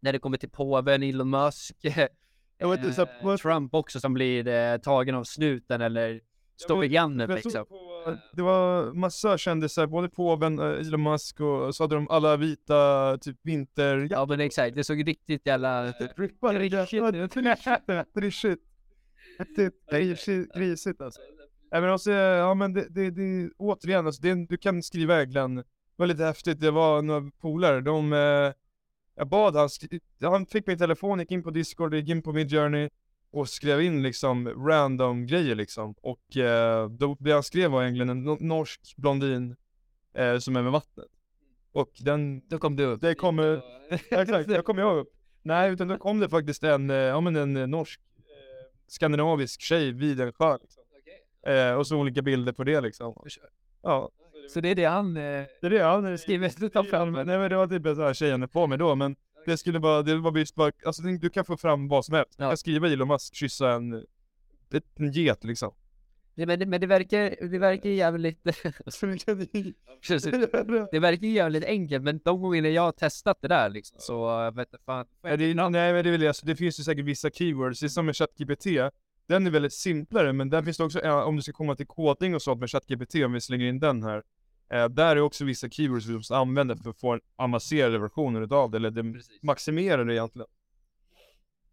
när 0.00 0.12
det 0.12 0.18
kommer 0.18 0.36
till 0.36 0.50
påven, 0.50 1.02
Elon 1.02 1.30
Musk, 1.30 1.76
Jag 2.58 2.70
vet 2.70 2.94
så 2.94 3.06
här, 3.06 3.30
eh, 3.30 3.36
Trump 3.36 3.74
också 3.74 4.00
som 4.00 4.14
blir 4.14 4.48
eh, 4.48 4.76
tagen 4.76 5.14
av 5.14 5.24
snuten 5.24 5.80
eller 5.80 6.20
står 6.56 6.80
vid 6.80 6.92
Jag 6.92 7.28
liksom. 7.34 7.66
på, 7.66 8.16
det 8.32 8.42
var 8.42 8.92
massa 8.92 9.38
kändisar, 9.38 9.86
både 9.86 10.08
påven, 10.08 10.58
eh, 10.58 10.64
Elon 10.64 11.02
Musk 11.02 11.40
och 11.40 11.74
så 11.74 11.84
hade 11.84 11.94
de 11.94 12.10
alla 12.10 12.36
vita 12.36 13.18
typ 13.20 13.36
vinter... 13.42 14.08
Ja 14.10 14.26
men 14.26 14.40
exakt, 14.40 14.74
det 14.76 14.84
såg 14.84 15.08
riktigt 15.08 15.46
jävla... 15.46 15.92
Rishigt. 19.38 19.76
Riktigt 19.92 20.54
grisigt 20.54 21.00
alltså. 21.00 21.20
Nej 21.72 21.80
men 21.80 21.90
alltså, 21.90 22.10
ja 22.12 22.54
men 22.54 22.72
det, 22.72 22.86
det, 22.90 23.10
det 23.10 23.50
återigen 23.56 24.06
alltså, 24.06 24.22
det, 24.22 24.46
du 24.46 24.56
kan 24.56 24.82
skriva 24.82 25.16
egentligen, 25.16 25.56
det 25.56 25.64
var 25.96 26.06
lite 26.06 26.24
häftigt, 26.24 26.60
det 26.60 26.70
var 26.70 27.02
några 27.02 27.30
polare, 27.40 27.80
de, 27.80 28.12
eh, 28.12 28.52
jag 29.14 29.28
bad 29.28 29.56
han, 29.56 29.68
han 30.20 30.46
fick 30.46 30.66
min 30.66 30.78
telefon, 30.78 31.18
gick 31.18 31.30
in 31.30 31.42
på 31.42 31.50
Discord, 31.50 31.94
gick 31.94 32.08
in 32.08 32.22
på 32.22 32.32
Midjourney 32.32 32.88
och 33.30 33.48
skrev 33.48 33.82
in 33.82 34.02
liksom 34.02 34.48
random 34.68 35.26
grejer 35.26 35.54
liksom. 35.54 35.94
Och 36.00 36.36
eh, 36.36 36.88
då, 36.88 37.16
det 37.20 37.32
han 37.32 37.42
skrev 37.42 37.70
var 37.70 37.82
egentligen 37.82 38.08
en 38.08 38.28
no- 38.28 38.42
norsk 38.42 38.96
blondin 38.96 39.56
eh, 40.14 40.38
som 40.38 40.56
är 40.56 40.62
med 40.62 40.72
vattnet. 40.72 41.06
Och 41.72 41.90
den, 42.00 42.48
Då 42.48 42.58
kom 42.58 42.76
du 42.76 42.84
upp. 42.84 43.00
det 43.00 43.14
kommer, 43.14 43.62
exakt, 44.10 44.50
jag 44.50 44.64
kommer 44.64 44.82
jag 44.82 44.98
upp. 44.98 45.08
Nej, 45.42 45.72
utan 45.72 45.88
då 45.88 45.98
kom 45.98 46.20
det 46.20 46.28
faktiskt 46.28 46.62
en, 46.64 46.90
eh, 46.90 46.96
ja 46.96 47.20
men 47.20 47.36
en 47.36 47.70
norsk, 47.70 48.00
skandinavisk 48.88 49.60
tjej 49.60 49.92
vid 49.92 50.20
en 50.20 50.32
sjö 50.32 50.58
liksom. 50.62 50.82
Eh, 51.46 51.72
och 51.74 51.86
så 51.86 51.96
olika 51.96 52.22
bilder 52.22 52.52
på 52.52 52.64
det 52.64 52.80
liksom. 52.80 53.14
Ja, 53.82 54.10
Så 54.48 54.60
det 54.60 54.68
är 54.68 54.74
det 54.74 54.84
han 54.84 55.16
eh, 55.16 55.22
det 55.60 55.66
är 55.66 55.70
det 55.70 55.82
han 55.82 56.18
skriver 56.18 56.48
slutet 56.48 56.76
av 56.76 56.84
filmen? 56.84 57.26
Nej 57.26 57.38
men 57.38 57.50
det 57.50 57.56
var 57.56 57.66
typ 57.66 57.82
så 57.82 58.02
här 58.02 58.14
tjejen 58.14 58.42
är 58.42 58.46
på 58.46 58.66
med 58.66 58.78
då, 58.78 58.94
men 58.94 59.16
det 59.46 59.56
skulle 59.56 59.80
bara, 59.80 60.02
det 60.02 60.16
var 60.16 60.30
visst 60.30 60.54
bara, 60.54 60.72
alltså 60.84 61.02
du 61.02 61.30
kan 61.30 61.44
få 61.44 61.56
fram 61.56 61.88
vad 61.88 62.04
som 62.04 62.14
helst. 62.14 62.34
Ja. 62.36 62.48
kan 62.48 62.56
skriva 62.56 62.88
Elon 62.88 63.08
Musk, 63.08 63.34
kyssa 63.34 63.72
en, 63.72 64.04
en 64.94 65.12
get 65.12 65.44
liksom. 65.44 65.74
Men, 66.46 66.58
det- 66.58 66.66
men 66.66 66.80
det 66.80 66.86
verkar, 66.86 67.48
det 67.50 67.58
verkar 67.58 67.90
jävligt... 67.90 68.38
Det 70.90 70.98
verkar 70.98 71.26
jävligt 71.26 71.64
enkelt, 71.64 72.04
men 72.04 72.20
de 72.24 72.40
gångerna 72.42 72.68
jag 72.68 72.82
har 72.82 72.92
testat 72.92 73.38
det 73.40 73.48
där 73.48 73.68
liksom, 73.70 73.96
så 74.00 74.50
vet 74.50 74.68
jag 74.70 74.80
fan. 74.86 75.06
Nej, 75.22 75.36
det, 75.36 75.54
nej 75.54 75.92
men 75.92 76.04
det 76.04 76.16
det, 76.16 76.28
alltså, 76.28 76.46
det 76.46 76.56
finns 76.56 76.80
ju 76.80 76.84
säkert 76.84 77.04
vissa 77.04 77.30
keywords, 77.30 77.80
det 77.80 77.86
är 77.86 77.88
som 77.88 78.06
med 78.06 78.16
ChatGPT, 78.16 78.66
den 79.28 79.46
är 79.46 79.50
väldigt 79.50 79.72
simplare, 79.72 80.32
men 80.32 80.50
där 80.50 80.62
finns 80.62 80.76
det 80.76 80.84
också, 80.84 81.00
om 81.10 81.36
du 81.36 81.42
ska 81.42 81.52
komma 81.52 81.74
till 81.76 81.86
kodning 81.86 82.34
och 82.34 82.42
sånt 82.42 82.60
med 82.60 82.70
ChatGPT, 82.70 83.14
om 83.14 83.32
vi 83.32 83.40
slänger 83.40 83.66
in 83.66 83.78
den 83.80 84.02
här, 84.02 84.22
eh, 84.72 84.88
där 84.88 85.16
är 85.16 85.20
också 85.20 85.44
vissa 85.44 85.68
keywords 85.68 86.06
vi 86.06 86.14
måste 86.14 86.36
använda 86.36 86.76
för 86.76 86.90
att 86.90 87.00
få 87.00 87.12
en 87.12 87.20
avancerad 87.36 88.00
version 88.00 88.36
utav 88.42 88.70
det, 88.70 88.76
eller 88.76 88.90
det 88.90 89.14
maximerar 89.42 90.04
det 90.04 90.14
egentligen. 90.14 90.48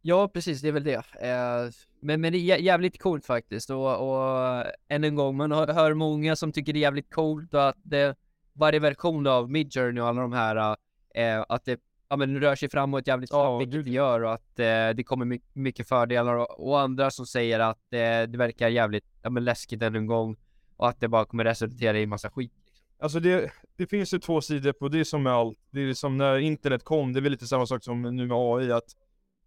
Ja, 0.08 0.28
precis, 0.28 0.62
det 0.62 0.68
är 0.68 0.72
väl 0.72 0.84
det. 0.84 0.94
Eh, 1.22 1.72
men, 2.00 2.22
men 2.22 2.34
det 2.34 2.38
är 2.40 2.58
jä- 2.58 2.62
jävligt 2.62 3.02
coolt 3.02 3.26
faktiskt 3.26 3.70
och, 3.70 4.10
och 4.10 4.64
än 4.88 5.04
en 5.04 5.16
gång, 5.16 5.38
man 5.38 5.52
hör, 5.52 5.94
många 5.94 6.36
som 6.36 6.52
tycker 6.52 6.74
det 6.74 6.80
är 6.80 6.82
jävligt 6.82 7.14
coolt 7.14 7.54
och 7.54 7.68
att 7.70 7.78
det, 7.84 8.16
varje 8.54 8.80
version 8.80 9.28
av 9.28 9.52
Midjourney 9.52 10.02
och 10.02 10.08
alla 10.08 10.22
de 10.22 10.34
här, 10.34 10.76
eh, 11.16 11.46
att 11.50 11.66
det 11.66 11.80
ja, 12.10 12.16
men 12.18 12.40
rör 12.40 12.56
sig 12.56 12.70
framåt 12.70 13.08
jävligt 13.08 13.30
Ja, 13.32 13.46
snabbt, 13.48 13.62
vilket 13.62 13.74
gud. 13.76 13.86
det 13.86 13.92
gör 13.92 14.22
och 14.24 14.34
att 14.34 14.60
eh, 14.60 14.90
det 14.96 15.04
kommer 15.06 15.26
my- 15.26 15.42
mycket 15.54 15.88
fördelar 15.88 16.34
och, 16.36 16.68
och 16.70 16.80
andra 16.80 17.12
som 17.12 17.26
säger 17.26 17.60
att 17.60 17.78
eh, 17.94 17.98
det 18.30 18.38
verkar 18.38 18.70
jävligt 18.70 19.06
ja, 19.22 19.30
men 19.30 19.44
läskigt 19.44 19.82
än 19.82 19.96
en 19.96 20.08
gång 20.08 20.36
och 20.78 20.88
att 20.90 21.00
det 21.00 21.08
bara 21.08 21.26
kommer 21.26 21.44
resultera 21.44 22.00
i 22.00 22.06
massa 22.06 22.30
skit. 22.30 22.52
Alltså 23.00 23.20
det, 23.20 23.52
det 23.78 23.88
finns 23.88 24.14
ju 24.14 24.20
två 24.20 24.42
sidor 24.42 24.72
på 24.74 24.88
det 24.88 25.06
som 25.06 25.24
med 25.24 25.34
allt. 25.34 25.60
Det 25.72 25.80
är 25.90 25.94
som 25.94 26.18
när 26.18 26.38
internet 26.38 26.84
kom, 26.84 27.14
det 27.14 27.20
är 27.20 27.22
väl 27.22 27.32
lite 27.32 27.48
samma 27.48 27.66
sak 27.66 27.84
som 27.84 28.02
nu 28.02 28.28
med 28.28 28.38
AI 28.38 28.72
att 28.72 28.96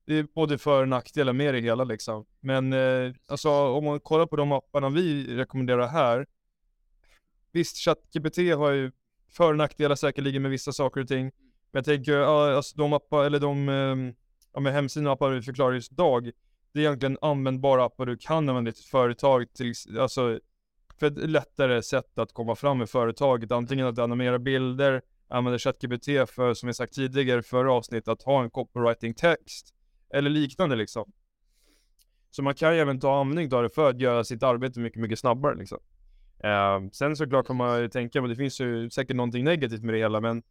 det 0.09 0.19
är 0.19 0.27
både 0.35 0.59
för 0.59 0.83
och 0.83 0.89
nackdelar 0.89 1.33
med 1.33 1.55
det 1.55 1.61
hela 1.61 1.85
liksom. 1.85 2.27
Men 2.41 2.73
eh, 2.73 3.13
alltså 3.27 3.51
om 3.51 3.85
man 3.85 4.01
kollar 4.01 4.27
på 4.27 4.37
de 4.37 4.53
apparna 4.53 4.89
vi 4.89 5.37
rekommenderar 5.37 5.87
här. 5.87 6.27
Visst, 7.53 7.77
ChatGPT 7.77 8.37
har 8.37 8.71
ju 8.71 8.93
för 9.31 9.51
och 9.51 9.57
nackdelar 9.57 9.97
säkerligen 9.97 10.43
med 10.43 10.51
vissa 10.51 10.73
saker 10.73 11.01
och 11.01 11.09
ting. 11.09 11.25
Men 11.25 11.79
jag 11.79 11.85
tänker, 11.85 12.17
alltså 12.17 12.77
de 12.77 12.93
appar, 12.93 13.25
eller 13.25 13.41
de 13.41 13.69
eh, 13.69 14.15
ja, 14.55 14.61
med 14.61 15.07
och 15.07 15.13
appar 15.13 15.31
vi 15.31 15.43
förklarar 15.43 15.75
just 15.75 15.93
idag. 15.93 16.31
Det 16.73 16.81
är 16.81 16.85
egentligen 16.85 17.19
användbara 17.21 17.85
appar 17.85 18.07
du 18.07 18.17
kan 18.17 18.49
använda 18.49 18.71
i 18.71 18.73
ditt 18.73 18.85
företag 18.85 19.53
till, 19.53 19.75
alltså 19.99 20.41
för 20.99 21.07
ett 21.07 21.31
lättare 21.31 21.83
sätt 21.83 22.19
att 22.19 22.33
komma 22.33 22.55
fram 22.55 22.79
med 22.79 22.91
företaget. 22.91 23.53
Antingen 23.53 23.87
att 23.87 23.99
animera 23.99 24.39
bilder, 24.39 25.03
använda 25.29 25.59
ChatGPT 25.59 26.07
för, 26.07 26.55
som 26.55 26.69
jag 26.69 26.77
sagt 26.77 26.95
tidigare 26.95 27.43
för 27.43 27.65
avsnitt, 27.65 28.09
att 28.09 28.23
ha 28.23 28.43
en 28.43 28.51
copywriting-text. 28.51 29.75
Eller 30.15 30.31
liknande 30.31 30.77
liksom. 30.77 31.13
Så 32.31 32.43
man 32.43 32.55
kan 32.55 32.75
ju 32.75 32.81
även 32.81 33.01
ta 33.01 33.21
användning 33.21 33.53
av 33.55 33.63
det 33.63 33.69
för 33.71 33.91
att 33.91 34.01
göra 34.01 34.25
sitt 34.25 34.43
arbete 34.43 34.81
mycket, 34.81 35.01
mycket 35.03 35.19
snabbare 35.19 35.55
liksom. 35.55 35.79
Eh, 36.45 36.91
sen 36.93 37.17
såklart 37.17 37.47
kan 37.47 37.57
man 37.57 37.81
ju 37.81 37.89
tänka, 37.89 38.21
men 38.21 38.31
det 38.31 38.37
finns 38.37 38.61
ju 38.61 38.91
säkert 38.91 39.17
någonting 39.17 39.45
negativt 39.45 39.83
med 39.83 39.95
det 39.95 39.99
hela, 39.99 40.21
men 40.21 40.43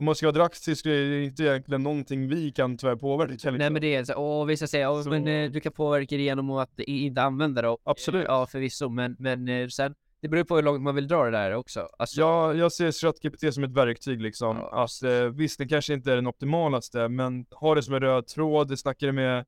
om 0.00 0.04
man 0.04 0.14
ska 0.14 0.26
vara 0.26 0.34
drastisk 0.34 0.82
så 0.82 0.88
är 0.88 1.10
det 1.10 1.24
inte 1.24 1.42
egentligen 1.42 1.82
någonting 1.82 2.28
vi 2.28 2.52
kan 2.52 2.76
tyvärr 2.76 2.96
påverka. 2.96 3.32
Liksom. 3.32 3.54
Nej 3.56 3.70
men 3.70 3.82
det 3.82 3.94
är 3.94 4.04
så, 4.04 4.14
och 4.14 4.50
vissa 4.50 4.66
säger, 4.66 4.90
åh, 4.90 5.02
Så- 5.02 5.10
men 5.10 5.28
eh, 5.28 5.50
du 5.50 5.60
kan 5.60 5.72
påverka 5.72 6.16
det 6.16 6.22
genom 6.22 6.50
att 6.50 6.78
inte 6.80 7.22
använda 7.22 7.62
det. 7.62 7.68
Och, 7.68 7.80
Absolut. 7.84 8.24
Ja 8.28 8.46
förvisso, 8.46 8.88
men, 8.88 9.16
men 9.18 9.48
eh, 9.48 9.68
sen, 9.68 9.94
det 10.20 10.28
beror 10.28 10.44
på 10.44 10.56
hur 10.56 10.62
långt 10.62 10.82
man 10.82 10.94
vill 10.94 11.08
dra 11.08 11.24
det 11.24 11.30
där 11.30 11.54
också. 11.54 11.88
Alltså, 11.98 12.20
Ja, 12.20 12.54
jag 12.54 12.72
ser 12.72 12.92
ChatGPT 12.92 13.54
som 13.54 13.64
ett 13.64 13.72
verktyg 13.72 14.20
liksom. 14.20 14.56
Ja, 14.56 14.84
att, 14.84 15.02
eh, 15.02 15.24
visst, 15.24 15.58
det 15.58 15.68
kanske 15.68 15.94
inte 15.94 16.12
är 16.12 16.16
den 16.16 16.26
optimalaste, 16.26 17.08
men 17.08 17.46
ha 17.50 17.74
det 17.74 17.82
som 17.82 17.94
en 17.94 18.00
röd 18.00 18.26
tråd. 18.26 18.70
Jag 18.70 18.78
snackade 18.78 19.12
med, 19.12 19.44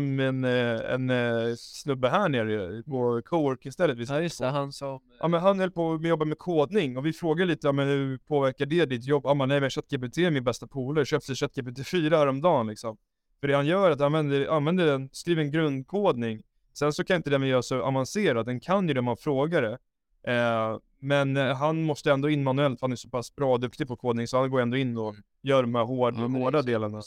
med 0.00 0.28
en, 0.28 0.44
eh, 0.44 0.94
en 0.94 1.10
eh, 1.10 1.54
snubbe 1.56 2.08
här 2.08 2.28
nere 2.28 2.82
på 2.82 3.22
coworking-stället. 3.24 3.98
vi 3.98 4.04
ja 4.04 4.20
just 4.20 4.40
det, 4.40 4.46
han 4.46 4.72
som... 4.72 5.00
Ja 5.20 5.28
men 5.28 5.40
han 5.40 5.60
höll 5.60 5.70
på 5.70 5.92
att 5.92 6.06
jobba 6.06 6.24
med 6.24 6.38
kodning 6.38 6.96
och 6.96 7.06
vi 7.06 7.12
frågade 7.12 7.48
lite, 7.48 7.66
ja, 7.66 7.72
men 7.72 7.88
hur 7.88 8.18
påverkar 8.18 8.66
det 8.66 8.86
ditt 8.86 9.04
jobb? 9.04 9.22
Ja 9.26 9.34
men 9.34 9.48
nej 9.48 9.60
men 9.60 9.70
ChatGPT 9.70 10.18
är 10.18 10.30
min 10.30 10.44
bästa 10.44 10.66
polare, 10.66 11.04
köpte 11.04 11.34
ChatGPT 11.34 11.88
4 11.88 12.16
häromdagen 12.16 12.66
liksom. 12.66 12.96
För 13.40 13.48
det 13.48 13.54
han 13.54 13.66
gör 13.66 13.86
är 13.86 13.90
att 13.90 14.00
han 14.00 14.14
använder, 14.14 14.46
använder 14.46 14.86
den, 14.86 15.08
skriver 15.12 15.42
en 15.42 15.50
grundkodning. 15.50 16.42
Sen 16.72 16.92
så 16.92 17.04
kan 17.04 17.16
inte 17.16 17.30
den 17.30 17.42
göra 17.42 17.62
så 17.62 17.82
avancerad, 17.82 18.46
den 18.46 18.60
kan 18.60 18.88
ju 18.88 18.94
det 18.94 19.02
man 19.02 19.16
frågar 19.16 19.62
det. 19.62 19.78
Eh, 20.26 20.78
men 20.98 21.36
eh, 21.36 21.56
han 21.56 21.82
måste 21.82 22.12
ändå 22.12 22.30
in 22.30 22.44
manuellt, 22.44 22.80
för 22.80 22.86
han 22.86 22.92
är 22.92 22.96
så 22.96 23.08
pass 23.08 23.36
bra 23.36 23.52
och 23.52 23.60
duktig 23.60 23.88
på 23.88 23.96
kodning, 23.96 24.26
så 24.26 24.38
han 24.40 24.50
går 24.50 24.60
ändå 24.60 24.76
in 24.76 24.98
och 24.98 25.14
gör 25.42 25.62
de 25.62 25.74
här 25.74 25.84
hårda, 25.84 26.20
Ja, 26.20 26.26
hårda 26.26 26.62
delarna. 26.62 27.02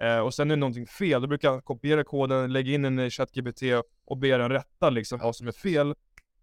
Eh, 0.00 0.18
och 0.18 0.34
sen 0.34 0.50
är 0.50 0.56
det 0.56 0.60
någonting 0.60 0.86
fel, 0.86 1.22
då 1.22 1.28
brukar 1.28 1.50
han 1.50 1.62
kopiera 1.62 2.04
koden, 2.04 2.52
lägga 2.52 2.72
in 2.72 2.82
den 2.82 2.98
i 3.00 3.10
ChatGPT 3.10 3.62
och 4.04 4.16
be 4.18 4.36
den 4.38 4.50
rätta 4.50 4.90
liksom 4.90 5.18
vad 5.18 5.36
som 5.36 5.48
är 5.48 5.52
fel. 5.52 5.94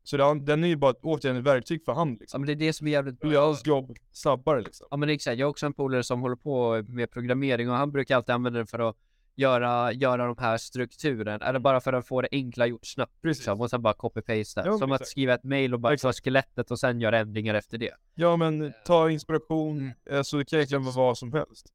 Så 0.04 0.18
den, 0.18 0.46
den 0.46 0.64
är 0.64 0.68
ju 0.68 0.76
bara 0.76 0.94
återigen 1.02 1.38
ett 1.38 1.44
verktyg 1.44 1.86
för 1.86 1.94
han 1.94 2.10
Ja 2.10 2.18
liksom. 2.20 2.42
men 2.42 2.48
det 2.48 2.54
är 2.54 2.68
det 2.68 2.74
som 2.74 2.88
är 2.88 2.92
jävligt 2.92 3.20
bra. 3.20 3.46
hans 3.46 3.66
jobb 3.66 3.98
snabbare 4.12 4.62
liksom. 4.62 4.88
Ja 4.92 4.98
men 4.98 5.10
exakt, 5.10 5.38
jag 5.40 5.46
har 5.46 5.50
också 5.50 5.66
en 5.66 5.74
polare 5.74 6.04
som 6.04 6.22
håller 6.22 6.36
på 6.36 6.84
med 6.88 7.12
programmering 7.12 7.70
och 7.70 7.76
han 7.76 7.92
brukar 7.92 8.16
alltid 8.16 8.36
använda 8.36 8.60
det 8.60 8.66
för 8.66 8.80
att 8.90 8.96
göra, 9.40 9.92
göra 9.94 10.26
de 10.26 10.36
här 10.40 10.58
strukturen, 10.58 11.42
eller 11.42 11.60
bara 11.60 11.82
för 11.82 11.94
att 11.94 12.08
få 12.08 12.22
det 12.22 12.28
enkla 12.32 12.66
gjort 12.68 12.86
snabbt. 12.86 13.26
Liksom, 13.26 13.62
och 13.62 13.70
sen 13.70 13.82
bara 13.82 13.94
copy-pasta. 13.94 14.64
Ja, 14.66 14.78
Som 14.78 14.92
att 14.92 15.02
exakt. 15.02 15.12
skriva 15.12 15.34
ett 15.34 15.44
mail 15.44 15.74
och 15.74 15.80
bara 15.80 15.98
ta 15.98 16.14
skelettet 16.14 16.72
och 16.72 16.80
sen 16.80 17.02
göra 17.02 17.18
ändringar 17.20 17.54
efter 17.56 17.78
det. 17.78 17.92
Ja 18.16 18.36
men 18.38 18.74
ta 18.86 19.10
inspiration, 19.10 19.78
Mm. 19.78 19.92
eh, 20.10 20.22
så 20.22 20.38
det 20.38 20.46
kan 20.46 20.58
egentligen 20.60 20.84
vara 20.84 20.96
vad 20.96 21.18
som 21.18 21.34
helst. 21.34 21.74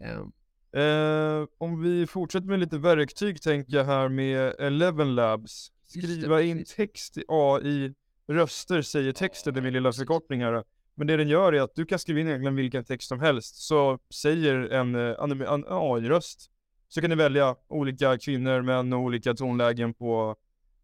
Ehm, 0.00 0.32
Eh, 0.74 1.44
om 1.58 1.82
vi 1.82 2.06
fortsätter 2.06 2.46
med 2.46 2.58
lite 2.60 2.78
verktyg 2.78 3.42
tänker 3.42 3.76
jag 3.76 3.84
här 3.84 4.08
med 4.08 4.54
Eleven 4.58 5.14
Labs. 5.14 5.72
Just 5.94 6.08
det, 6.08 6.14
Skriva 6.14 6.42
in 6.42 6.64
text 6.76 7.16
i 7.18 7.24
AI, 7.28 7.94
röster 8.28 8.82
säger 8.82 9.12
texten 9.12 9.56
i 9.56 9.60
min 9.60 9.72
lilla 9.72 9.92
förkortning 9.92 10.42
här. 10.42 10.64
Men 10.94 11.06
det 11.06 11.16
den 11.16 11.28
gör 11.28 11.52
är 11.52 11.60
att 11.60 11.74
du 11.74 11.86
kan 11.86 11.98
skriva 11.98 12.20
in 12.20 12.26
egentligen 12.28 12.56
vilken 12.56 12.84
text 12.84 13.08
som 13.08 13.20
helst, 13.20 13.56
så 13.56 13.98
säger 14.14 14.54
en, 14.54 14.94
eh, 14.94 15.00
anim- 15.18 15.54
en 15.54 15.64
AI-röst. 15.68 16.50
Så 16.94 17.00
kan 17.00 17.10
du 17.10 17.16
välja 17.16 17.56
olika 17.68 18.18
kvinnor, 18.18 18.62
män 18.62 18.92
och 18.92 19.00
olika 19.00 19.34
tonlägen 19.34 19.94
på 19.94 20.36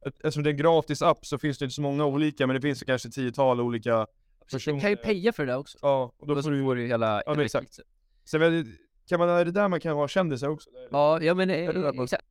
Eftersom 0.06 0.42
det 0.42 0.48
är 0.48 0.52
en 0.52 0.56
gratis 0.56 1.02
app 1.02 1.26
så 1.26 1.38
finns 1.38 1.58
det 1.58 1.64
inte 1.64 1.74
så 1.74 1.82
många 1.82 2.04
olika, 2.04 2.46
men 2.46 2.56
det 2.56 2.60
finns 2.60 2.82
kanske 2.82 3.10
tiotal 3.10 3.60
olika 3.60 4.06
du 4.50 4.80
kan 4.80 4.90
ju 4.90 4.96
peja 4.96 5.32
för 5.32 5.46
det 5.46 5.56
också. 5.56 5.78
Ja, 5.82 6.12
och 6.18 6.26
då 6.26 6.42
får 6.42 6.50
du 6.50 6.62
får 6.62 6.74
du 6.76 6.86
hela... 6.86 7.22
Ja, 7.26 7.34
men 7.34 7.44
exakt. 7.44 7.78
Sen 8.24 8.74
kan 9.08 9.20
man, 9.20 9.28
är 9.28 9.44
det 9.44 9.50
där 9.50 9.68
man 9.68 9.80
kan 9.80 9.96
ha 9.96 10.08
kändisar 10.08 10.48
också? 10.48 10.70
Ja, 10.90 11.22
ja 11.22 11.34
men 11.34 11.50
eh, 11.50 12.02
exakt. 12.02 12.24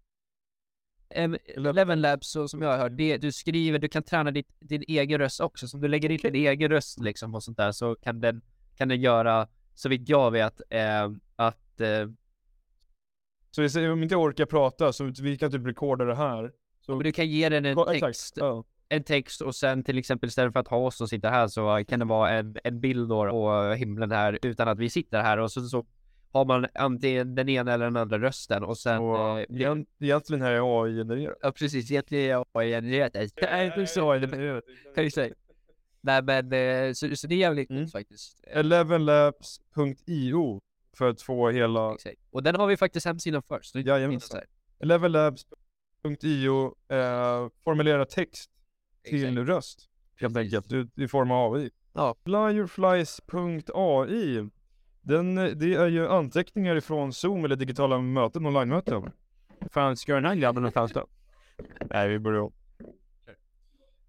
Em, 1.10 1.38
Eleven 1.46 2.02
Labs, 2.02 2.32
så, 2.32 2.48
som 2.48 2.62
jag 2.62 2.70
har 2.70 2.78
hört, 2.78 2.98
det, 2.98 3.18
du 3.18 3.32
skriver, 3.32 3.80
du 3.80 3.88
kan 3.88 4.04
träna 4.04 4.32
ditt, 4.32 4.50
din 4.60 4.84
egen 4.88 5.20
röst 5.20 5.42
också. 5.42 5.68
Så 5.68 5.78
om 5.78 5.82
du 5.82 5.88
lägger 5.88 6.12
in 6.12 6.20
din 6.24 6.36
egen 6.36 6.70
röst 6.70 7.00
liksom 7.00 7.36
och 7.36 7.44
sånt 7.44 7.58
där 7.58 7.72
så 7.72 7.96
kan 7.96 8.22
den, 8.22 8.42
kan 8.76 8.88
den 8.88 9.02
göra, 9.02 9.48
så 9.76 9.90
vitt 9.90 10.10
jag 10.10 10.32
vet, 10.32 10.62
eh, 10.70 11.12
att 11.36 11.82
eh, 11.82 12.08
Så 13.58 13.62
vi 13.62 13.70
säger, 13.70 13.92
om 13.92 14.04
inte 14.04 14.16
jag 14.16 14.22
orkar 14.22 14.46
prata 14.46 14.94
så 14.94 15.12
vi 15.22 15.38
kan 15.38 15.52
typ 15.52 15.68
rekorda 15.68 16.06
det 16.06 16.16
här. 16.16 16.52
Så, 16.86 16.92
men 16.92 17.04
du 17.04 17.12
kan 17.12 17.28
ge 17.28 17.50
den 17.50 17.66
en 17.66 17.78
Ja, 17.78 17.86
text, 17.86 18.04
exakt. 18.04 18.38
Ja. 18.38 18.64
en 18.90 19.04
text 19.04 19.42
och 19.42 19.56
sen 19.56 19.84
till 19.84 19.98
exempel 19.98 20.28
istället 20.28 20.54
för 20.54 20.60
att 20.60 20.68
ha 20.68 20.78
oss 20.78 20.96
som 20.98 21.08
sitter 21.08 21.30
här 21.30 21.48
så 21.48 21.84
kan 21.88 22.00
det 22.00 22.06
vara 22.06 22.30
en, 22.30 22.56
en 22.64 22.80
bild 22.80 23.10
då 23.10 23.30
på 23.30 23.74
himlen 23.78 24.12
här 24.12 24.40
utan 24.42 24.68
att 24.68 24.80
vi 24.80 24.90
sitter 24.90 25.22
här 25.22 25.38
och 25.38 25.52
så, 25.52 25.62
så 25.62 25.86
har 26.32 26.46
man 26.46 26.68
antingen 26.74 27.36
den 27.36 27.50
ena 27.50 27.74
eller 27.74 27.86
den 27.86 27.98
andra 27.98 28.20
rösten 28.20 28.64
och 28.64 28.78
sen... 28.78 28.98
Och 29.00 29.40
eh, 29.40 29.46
egent- 29.50 29.88
egentligen 30.00 30.42
här 30.42 30.52
är 30.52 30.84
AI-genererat. 30.84 31.38
Ja 31.42 31.52
precis, 31.52 31.92
egentligen 31.92 32.26
är 32.26 32.30
jag 32.30 32.46
genererat 32.54 33.14
det. 33.14 33.30
Det 33.36 33.46
är 33.48 33.66
inte 33.66 33.88
så 33.88 34.14
det 34.14 34.28
kan 34.96 35.04
jag 35.04 35.14
säga. 35.14 35.34
Nej 36.02 36.22
men 36.24 36.96
så, 36.96 37.16
så 37.16 37.28
det 37.28 37.36
är 37.36 37.40
jävligt 37.40 37.70
Mm. 37.70 37.88
faktiskt. 37.88 38.44
Elevenlabs.io 38.48 40.60
för 40.98 41.10
att 41.10 41.22
få 41.22 41.50
hela 41.50 41.94
Exakt. 41.94 42.22
Och 42.32 42.44
den 42.44 42.56
har 42.56 42.68
vi 42.68 42.78
faktiskt 42.78 43.06
hemsidan 43.06 43.42
först. 43.48 43.76
Jajamensan. 43.76 44.42
Elevenlabs.io 44.80 46.76
eh, 46.90 47.48
formulera 47.64 48.06
text 48.06 48.52
till 49.04 49.24
Exakt. 49.38 49.50
röst. 49.50 49.90
Helt 50.16 50.38
enkelt, 50.38 50.70
du- 50.70 50.90
i 50.96 51.08
form 51.08 51.32
av 51.32 51.54
AI. 51.54 51.70
Ja. 51.94 52.16
Flyerflies.ai 52.26 54.50
den, 55.02 55.36
det 55.36 55.74
är 55.74 55.88
ju 55.88 56.08
anteckningar 56.08 56.76
ifrån 56.76 57.14
Zoom 57.14 57.46
eller 57.46 57.56
digitala 57.56 58.00
möten, 58.00 58.46
online-möten. 58.46 59.12
Fan, 59.72 59.98
ska 59.98 60.16
den 60.16 60.26
här 60.26 60.36
grabben 60.36 60.62
någonstans 60.62 60.94
då? 60.94 61.08
Nej, 61.90 62.10
vi 62.10 62.20
börjar 62.20 62.42
om. 62.42 62.54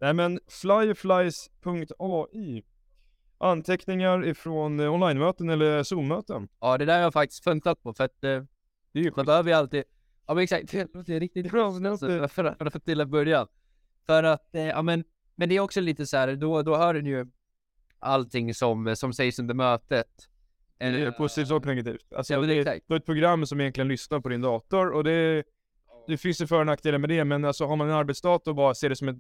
Nej 0.01 0.15
men 0.15 0.41
flyerflies.ai 0.49 2.63
Anteckningar 3.39 4.27
ifrån 4.27 4.81
eh, 4.81 4.95
online-möten 4.95 5.51
eller 5.51 5.83
Zoom-möten. 5.83 6.49
Ja 6.61 6.79
det 6.79 6.85
där 6.85 6.95
har 6.95 7.03
jag 7.03 7.13
faktiskt 7.13 7.45
funtat 7.45 7.83
på 7.83 7.95
för 7.95 8.05
att 8.05 8.25
eh, 8.25 8.43
Det 8.93 8.99
är 8.99 9.03
ju 9.03 9.13
man 9.17 9.27
behöver 9.27 9.51
ju 9.51 9.57
alltid 9.57 9.85
Ja 10.29 10.35
men 10.35 10.45
exakt, 10.45 10.71
det 10.73 10.95
låter 10.95 11.21
riktigt 11.21 11.51
bra 11.51 11.67
alltså, 11.67 12.07
för, 12.29 12.71
för, 12.71 12.79
till 12.79 13.01
en 13.01 13.11
början. 13.11 13.47
För 14.07 14.23
att, 14.23 14.55
eh, 14.55 14.63
ja 14.63 14.83
men, 14.83 15.05
men 15.37 15.49
det 15.49 15.57
är 15.57 15.61
också 15.61 15.81
lite 15.81 16.07
så 16.07 16.17
här, 16.17 16.37
då, 16.37 16.63
då 16.63 16.77
hör 16.77 16.95
den 16.95 17.07
ju 17.07 17.27
allting 17.99 18.55
som, 18.55 18.97
som 18.97 19.13
sägs 19.13 19.39
under 19.39 19.55
mötet. 19.55 20.29
Det 20.79 20.85
är 20.85 21.07
Eh, 21.07 21.13
positivt 21.13 21.51
och 21.51 21.67
negativt. 21.67 22.13
Alltså, 22.17 22.35
Ja, 22.35 22.41
det, 22.41 22.55
är, 22.55 22.61
exakt. 22.61 22.85
det 22.89 22.95
är 22.95 22.99
ett 22.99 23.07
program 23.07 23.47
som 23.47 23.61
egentligen 23.61 23.89
lyssnar 23.89 24.21
på 24.21 24.29
din 24.29 24.41
dator 24.41 24.91
och 24.91 25.05
det, 25.05 25.45
det 26.07 26.17
finns 26.17 26.41
ju 26.41 26.47
för 26.47 26.61
och 26.61 26.67
nackdelar 26.67 26.99
med 26.99 27.11
det, 27.11 27.25
men 27.25 27.45
alltså 27.45 27.67
har 27.67 27.77
man 27.77 27.89
en 27.89 27.95
arbetsdator 27.95 28.51
och 28.51 28.57
bara 28.57 28.75
ser 28.75 28.89
det 28.89 28.97
som 28.97 29.09
ett, 29.09 29.17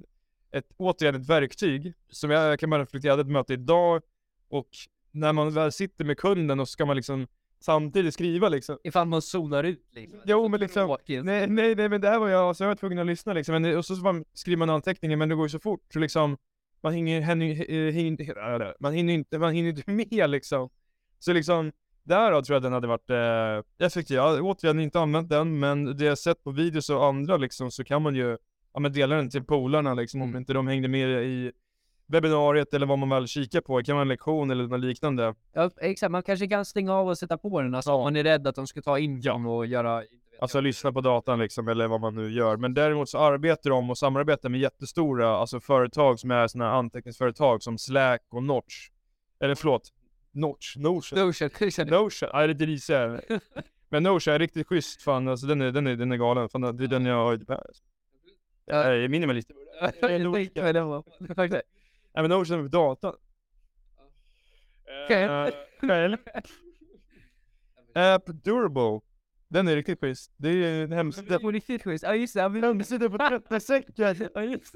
ett 0.52 0.67
återigen 0.76 1.14
ett 1.14 1.28
verktyg, 1.28 1.95
som 2.11 2.31
jag, 2.31 2.61
kan 2.61 2.71
bara 2.71 2.83
reflektera, 2.83 3.11
jag 3.11 3.17
hade 3.17 3.28
ett 3.28 3.33
möte 3.33 3.52
idag 3.52 4.02
och 4.49 4.69
när 5.11 5.33
man 5.33 5.55
väl 5.55 5.73
sitter 5.73 6.05
med 6.05 6.19
kunden 6.19 6.61
och 6.61 6.69
ska 6.69 6.87
man 6.87 6.97
liksom 6.97 7.26
samtidigt 7.61 8.14
skriva 8.14 8.49
liksom. 8.49 8.78
Ifall 8.85 9.07
man 9.07 9.23
zonar 9.23 9.64
ut 9.64 9.87
liksom. 9.90 10.21
Jo 10.25 10.49
men 10.49 10.61
liksom, 10.61 10.97
nej, 11.07 11.23
nej, 11.47 11.75
nej 11.75 11.88
men 11.88 12.00
det 12.00 12.09
här 12.09 12.19
var 12.19 12.28
jag, 12.28 12.57
så 12.57 12.64
jag 12.64 12.69
var 12.69 12.75
tvungen 12.75 12.99
att 12.99 13.07
lyssna 13.07 13.33
liksom, 13.33 13.62
men, 13.62 13.76
och 13.76 13.85
så 13.85 13.95
man, 13.95 14.25
skriver 14.33 14.59
man 14.59 14.71
anteckningar 14.71 15.17
men 15.17 15.28
det 15.28 15.35
går 15.35 15.45
ju 15.45 15.50
så 15.50 15.61
fort 15.61 15.87
så 15.93 15.99
liksom 15.99 16.37
man 16.81 16.93
hinner, 16.93 17.21
hinner, 17.21 17.90
hinner, 17.90 18.75
man 18.81 18.93
hinner 18.93 19.14
inte, 19.14 19.38
man 19.38 19.55
hinner 19.55 19.69
inte 19.71 19.90
med 19.90 20.31
liksom. 20.31 20.71
Så 21.19 21.33
liksom, 21.33 21.73
där 22.02 22.33
då 22.33 22.43
tror 22.43 22.55
jag 22.55 22.62
den 22.62 22.73
hade 22.73 22.87
varit 22.87 23.11
eh, 23.11 23.87
effektiv. 23.87 24.17
Jag 24.17 24.23
har 24.23 24.40
återigen 24.40 24.81
inte 24.81 25.00
använt 25.00 25.28
den, 25.28 25.59
men 25.59 25.97
det 25.97 26.05
jag 26.05 26.19
sett 26.19 26.45
på 26.45 26.50
videos 26.50 26.90
och 26.90 27.07
andra 27.07 27.37
liksom 27.37 27.71
så 27.71 27.85
kan 27.85 28.02
man 28.02 28.14
ju, 28.14 28.38
ja 28.75 28.80
men 28.80 28.92
dela 28.92 29.16
den 29.16 29.30
till 29.30 29.44
polarna 29.44 29.94
liksom 29.94 30.22
om 30.22 30.28
Mm. 30.28 30.38
inte 30.38 30.52
de 30.52 30.68
hängde 30.68 30.88
med 30.88 31.08
i 31.25 31.52
webbinariet 32.06 32.75
eller 32.75 32.87
vad 32.87 32.98
man 32.98 33.08
väl 33.08 33.26
kikar 33.26 33.60
på, 33.60 33.78
det 33.78 33.84
kan 33.84 33.96
vara 33.96 34.02
en 34.02 34.08
lektion 34.08 34.50
eller 34.50 34.66
något 34.66 34.80
liknande. 34.80 35.34
Ja, 35.52 35.70
exakt. 35.80 36.10
Man 36.10 36.22
kanske 36.22 36.48
kan 36.48 36.64
stänga 36.64 36.94
av 36.94 37.08
och 37.08 37.18
sätta 37.18 37.38
på 37.38 37.60
den. 37.62 37.75
Alltså, 37.75 37.92
om 37.92 38.02
man 38.02 38.16
är 38.16 38.22
rädd 38.25 38.46
att 38.46 38.54
de 38.54 38.66
ska 38.66 38.82
ta 38.82 38.98
in 38.98 39.20
dem 39.20 39.46
och 39.46 39.66
göra... 39.66 40.02
Alltså 40.40 40.60
lyssna 40.60 40.92
på 40.92 41.00
datan 41.00 41.38
liksom, 41.38 41.68
eller 41.68 41.87
vad 41.88 42.00
man 42.00 42.14
nu 42.14 42.30
gör. 42.32 42.56
Men 42.56 42.75
däremot 42.75 43.08
så 43.08 43.18
arbetar 43.18 43.70
de 43.70 43.90
och 43.90 43.98
samarbetar 43.98 44.48
med 44.48 44.60
jättestora, 44.60 45.28
alltså 45.37 45.60
företag 45.60 46.18
som 46.20 46.30
är 46.30 46.46
sådana 46.46 46.72
anteckningsföretag 46.72 47.62
som 47.62 47.78
Slack 47.78 48.22
och 48.30 48.42
Notch. 48.42 48.88
Eller 49.40 49.54
förlåt, 49.54 49.88
Notch, 50.32 50.76
Notion. 50.76 51.18
Notion, 51.18 51.50
Notion. 51.88 52.28
Ja 52.32 52.46
risig 52.46 52.94
är 52.94 53.08
den. 53.08 53.40
Men 53.90 54.02
Notion 54.02 54.34
är 54.34 54.38
riktigt 54.38 54.66
schysst 54.66 55.02
fan, 55.02 55.28
alltså 55.28 55.46
den 55.46 55.60
är, 55.60 55.70
den 55.72 55.87
är, 55.87 55.96
den 55.96 56.12
är 56.12 56.16
galen. 56.16 56.48
Fan, 56.48 56.76
det 56.76 56.84
är 56.84 56.88
den 56.88 57.06
jag 57.06 57.25
har 57.25 57.32
här. 58.75 58.92
Ja. 58.92 59.04
Är 59.04 59.08
minimalist. 59.08 59.50
Jag 59.80 60.00
tänkte 60.00 60.62
väl 60.62 60.75
det 60.75 60.80
var- 60.82 61.34
Faktiskt. 61.34 61.62
Nej 62.14 62.22
men 62.22 62.30
Notion 62.30 62.58
är 62.58 62.62
för 62.62 62.68
datan. 62.68 63.14
Okej. 65.04 65.22
Eh, 65.25 65.48
Själv. 65.88 66.16
App 67.94 68.26
Durable. 68.26 69.00
Den 69.48 69.68
är 69.68 69.76
riktigt 69.76 70.00
schysst. 70.00 70.32
Det 70.37 70.48
är 70.48 70.84
en 70.84 70.92
hemsida 70.92 71.38
Det 71.38 71.44
var 71.44 71.52
riktigt 71.52 71.84
schysst. 71.84 72.04
Ja 72.04 72.14
just 72.14 72.34
det. 72.34 72.42
Hemsida 72.42 73.10
på 73.10 73.18
36 73.48 73.87
Ja 73.96 74.42
just 74.42 74.72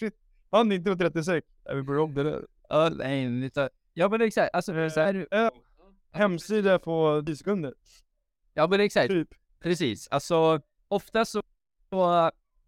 det. 0.00 0.12
Han 0.50 0.72
är 0.72 0.76
inte 0.76 0.90
på 0.90 0.96
36. 0.96 1.46
Nej, 1.66 1.76
vi 1.76 1.82
börjar 1.82 2.00
om 2.00 2.14
det 2.14 2.22
där. 2.22 2.46
Ja 2.68 2.90
nej, 2.96 3.50
Ja 3.94 4.08
men 4.08 4.20
exakt. 4.20 4.54
Alltså 4.54 4.90
så 4.90 5.00
här, 5.00 5.26
Äh, 5.30 5.50
hemsida 6.12 6.78
på 6.78 7.22
10 7.26 7.36
sekunder. 7.36 7.74
Ja 8.54 8.66
men 8.66 8.80
exakt. 8.80 9.08
Typ. 9.10 9.28
Precis. 9.60 10.08
Alltså 10.08 10.60
ofta 10.88 11.24
så 11.24 11.42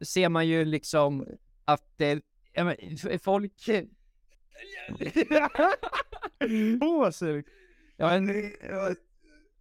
ser 0.05 0.29
man 0.29 0.47
ju 0.49 0.65
liksom 0.65 1.27
att 1.65 2.01
eh, 2.01 2.19
folk... 3.23 3.53
På 6.81 7.13
sig. 7.13 7.45
Ja, 7.97 8.21
men, 8.21 8.29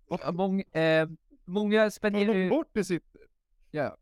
ja, 0.10 0.32
många, 0.32 0.64
eh, 0.72 1.10
många 1.46 1.92
spenderar 1.92 2.34
ju... 2.34 2.50
Bort 2.50 2.70
det 2.74 2.84
sitter. 2.84 3.22
Ja. 3.72 3.98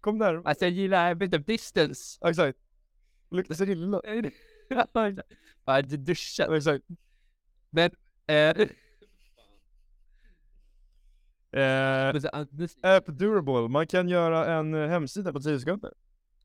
Kom 0.00 0.18
närmare. 0.18 0.42
Alltså 0.44 0.64
jag 0.64 0.72
gillar 0.72 1.10
a 1.10 1.14
bit 1.14 1.34
of 1.34 1.44
distance. 1.44 2.28
Exakt. 2.28 2.58
Luktar 3.30 3.54
så 3.54 3.64
illa. 3.64 4.02
Ja, 5.64 5.82
det 5.82 5.96
duschat. 5.96 6.50
Exakt. 6.50 6.84
Men, 7.70 7.90
eh, 8.26 8.68
Eh, 11.56 12.14
det- 12.50 12.76
App 12.96 13.06
Durable, 13.06 13.68
man 13.68 13.86
kan 13.86 14.08
göra 14.08 14.46
en 14.58 14.74
eh, 14.74 14.88
hemsida 14.88 15.32
på 15.32 15.40
10 15.40 15.58
sekunder. 15.60 15.92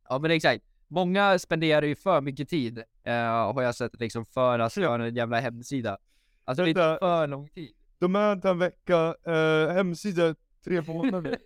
ja 0.09 0.19
men 0.19 0.31
exakt. 0.31 0.63
Många 0.87 1.39
spenderar 1.39 1.85
ju 1.85 1.95
för 1.95 2.21
mycket 2.21 2.49
tid, 2.49 2.77
eh, 3.03 3.13
har 3.53 3.61
jag 3.61 3.75
sett 3.75 3.99
liksom 3.99 4.25
för 4.25 4.59
att 4.59 4.77
göra 4.77 5.05
en 5.05 5.15
jävla 5.15 5.39
hemsida. 5.39 5.97
Alltså 6.45 6.63
lite 6.65 6.79
Vänta. 6.79 6.99
för 6.99 7.27
lång 7.27 7.49
tid. 7.49 7.69
Domän 7.99 8.41
tar 8.41 8.49
en 8.51 8.59
vecka, 8.59 9.15
eh, 9.25 9.73
hemsida 9.73 10.35
tre 10.65 10.81
månader. 10.87 11.37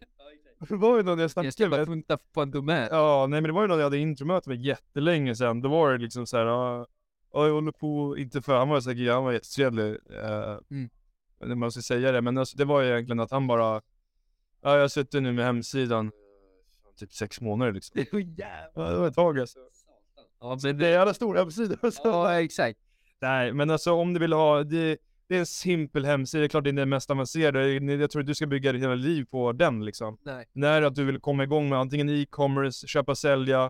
Det 0.59 0.75
var 0.75 0.97
ju 0.97 1.03
någon 1.03 1.19
jag 1.19 1.23
Jag 1.23 1.31
snackade 1.31 1.69
bara 1.69 1.77
med. 1.77 1.87
funta 1.87 2.17
på 2.17 2.41
en 2.41 2.51
domän. 2.51 2.87
Ja, 2.91 3.27
nej 3.29 3.41
men 3.41 3.49
det 3.49 3.53
var 3.53 3.61
ju 3.61 3.67
någon 3.67 3.77
jag 3.77 3.83
hade 3.85 3.97
intromöte 3.97 4.49
med 4.49 4.61
jättelänge 4.61 5.35
sedan. 5.35 5.61
Då 5.61 5.69
var 5.69 5.91
det 5.91 5.97
liksom 5.97 6.27
såhär, 6.27 6.45
ja, 6.45 6.85
ja, 7.33 7.45
jag 7.47 7.53
håller 7.53 7.71
på, 7.71 8.17
inte 8.17 8.41
för, 8.41 8.57
han 8.57 8.69
var 8.69 8.81
säkert, 8.81 9.11
han 9.11 9.23
var 9.23 9.31
jättetrevlig. 9.31 9.85
Eh, 10.23 10.57
Mm. 10.71 10.89
När 11.39 11.55
man 11.55 11.71
ska 11.71 11.81
säga 11.81 12.11
det, 12.11 12.21
men 12.21 12.37
alltså, 12.37 12.57
det 12.57 12.65
var 12.65 12.81
ju 12.81 12.89
egentligen 12.89 13.19
att 13.19 13.31
han 13.31 13.47
bara, 13.47 13.81
ja 14.61 14.77
jag 14.77 14.91
sitter 14.91 15.21
nu 15.21 15.33
med 15.33 15.45
hemsidan, 15.45 16.11
typ 16.99 17.13
sex 17.13 17.41
månader 17.41 17.71
liksom. 17.71 17.93
Det 17.95 18.01
är 18.01 18.05
så 18.11 18.19
jävla... 18.19 18.71
Ja, 18.75 18.91
det 18.91 18.97
var 18.97 19.07
ett 19.07 19.15
tag 19.15 19.39
alltså. 19.39 19.59
Ja 20.39 20.57
men 20.63 20.77
Det 20.77 20.87
är 20.87 20.99
alla 20.99 21.13
stora 21.13 21.39
hemsidor. 21.39 21.91
Så. 21.91 22.01
Ja 22.03 22.41
exakt. 22.41 22.79
Nej, 23.21 23.53
men 23.53 23.69
alltså 23.69 23.93
om 23.93 24.13
du 24.13 24.19
vill 24.19 24.33
ha, 24.33 24.63
det, 24.63 24.97
det 25.27 25.35
är 25.35 25.39
en 25.39 25.45
simpel 25.45 26.05
hemsida, 26.05 26.39
det 26.39 26.45
är 26.45 26.49
klart 26.49 26.63
det 26.63 26.69
är 26.69 26.73
den 26.73 26.89
mest 26.89 27.11
avancerade. 27.11 27.73
Jag 27.73 28.11
tror 28.11 28.21
att 28.21 28.27
du 28.27 28.35
ska 28.35 28.47
bygga 28.47 28.71
ditt 28.71 28.83
hela 28.83 28.95
liv 28.95 29.25
på 29.25 29.51
den 29.51 29.85
liksom. 29.85 30.17
Nej. 30.23 30.45
När 30.53 30.81
att 30.81 30.95
du 30.95 31.05
vill 31.05 31.19
komma 31.19 31.43
igång 31.43 31.69
med 31.69 31.79
antingen 31.79 32.09
e-commerce, 32.09 32.87
köpa, 32.87 33.15
sälja, 33.15 33.69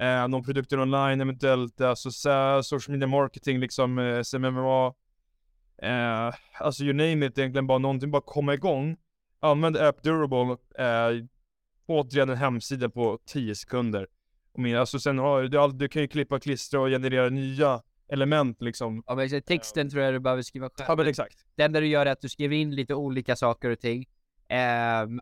eh, 0.00 0.28
någon 0.28 0.44
produkter 0.44 0.80
online 0.80 1.20
eventuellt, 1.20 1.80
alltså 1.80 2.10
social 2.62 2.92
media 2.92 3.08
marketing, 3.08 3.58
liksom 3.58 3.98
eh, 3.98 4.22
SMMA. 4.22 4.94
Eh, 5.78 6.34
alltså 6.60 6.84
you 6.84 6.92
name 6.92 7.26
it, 7.26 7.38
egentligen 7.38 7.66
bara 7.66 7.78
någonting, 7.78 8.10
bara 8.10 8.22
komma 8.22 8.54
igång. 8.54 8.96
Använd 9.40 9.76
App 9.76 10.02
Durable, 10.02 10.56
eh, 10.78 11.24
återigen 11.86 12.30
en 12.30 12.36
hemsida 12.36 12.88
på 12.88 13.18
10 13.26 13.54
sekunder. 13.54 14.06
Och 14.52 14.58
mer, 14.58 14.76
alltså 14.76 14.98
sen 14.98 15.18
har 15.18 15.42
du, 15.42 15.72
du 15.78 15.88
kan 15.88 16.02
ju 16.02 16.08
klippa, 16.08 16.40
klistra 16.40 16.80
och 16.80 16.88
generera 16.88 17.28
nya 17.28 17.82
element 18.08 18.62
liksom. 18.62 19.02
Ja 19.06 19.14
men 19.14 19.24
exakt, 19.24 19.46
texten 19.46 19.90
tror 19.90 20.02
jag 20.02 20.14
du 20.14 20.20
behöver 20.20 20.42
skriva 20.42 20.70
själv. 20.70 20.86
Ja 20.88 20.96
men 20.96 21.06
exakt. 21.06 21.46
Det 21.54 21.62
enda 21.62 21.80
du 21.80 21.86
gör 21.86 22.06
är 22.06 22.10
att 22.10 22.20
du 22.20 22.28
skriver 22.28 22.56
in 22.56 22.74
lite 22.74 22.94
olika 22.94 23.36
saker 23.36 23.70
och 23.70 23.80
ting. 23.80 24.06
Eh, 24.48 24.58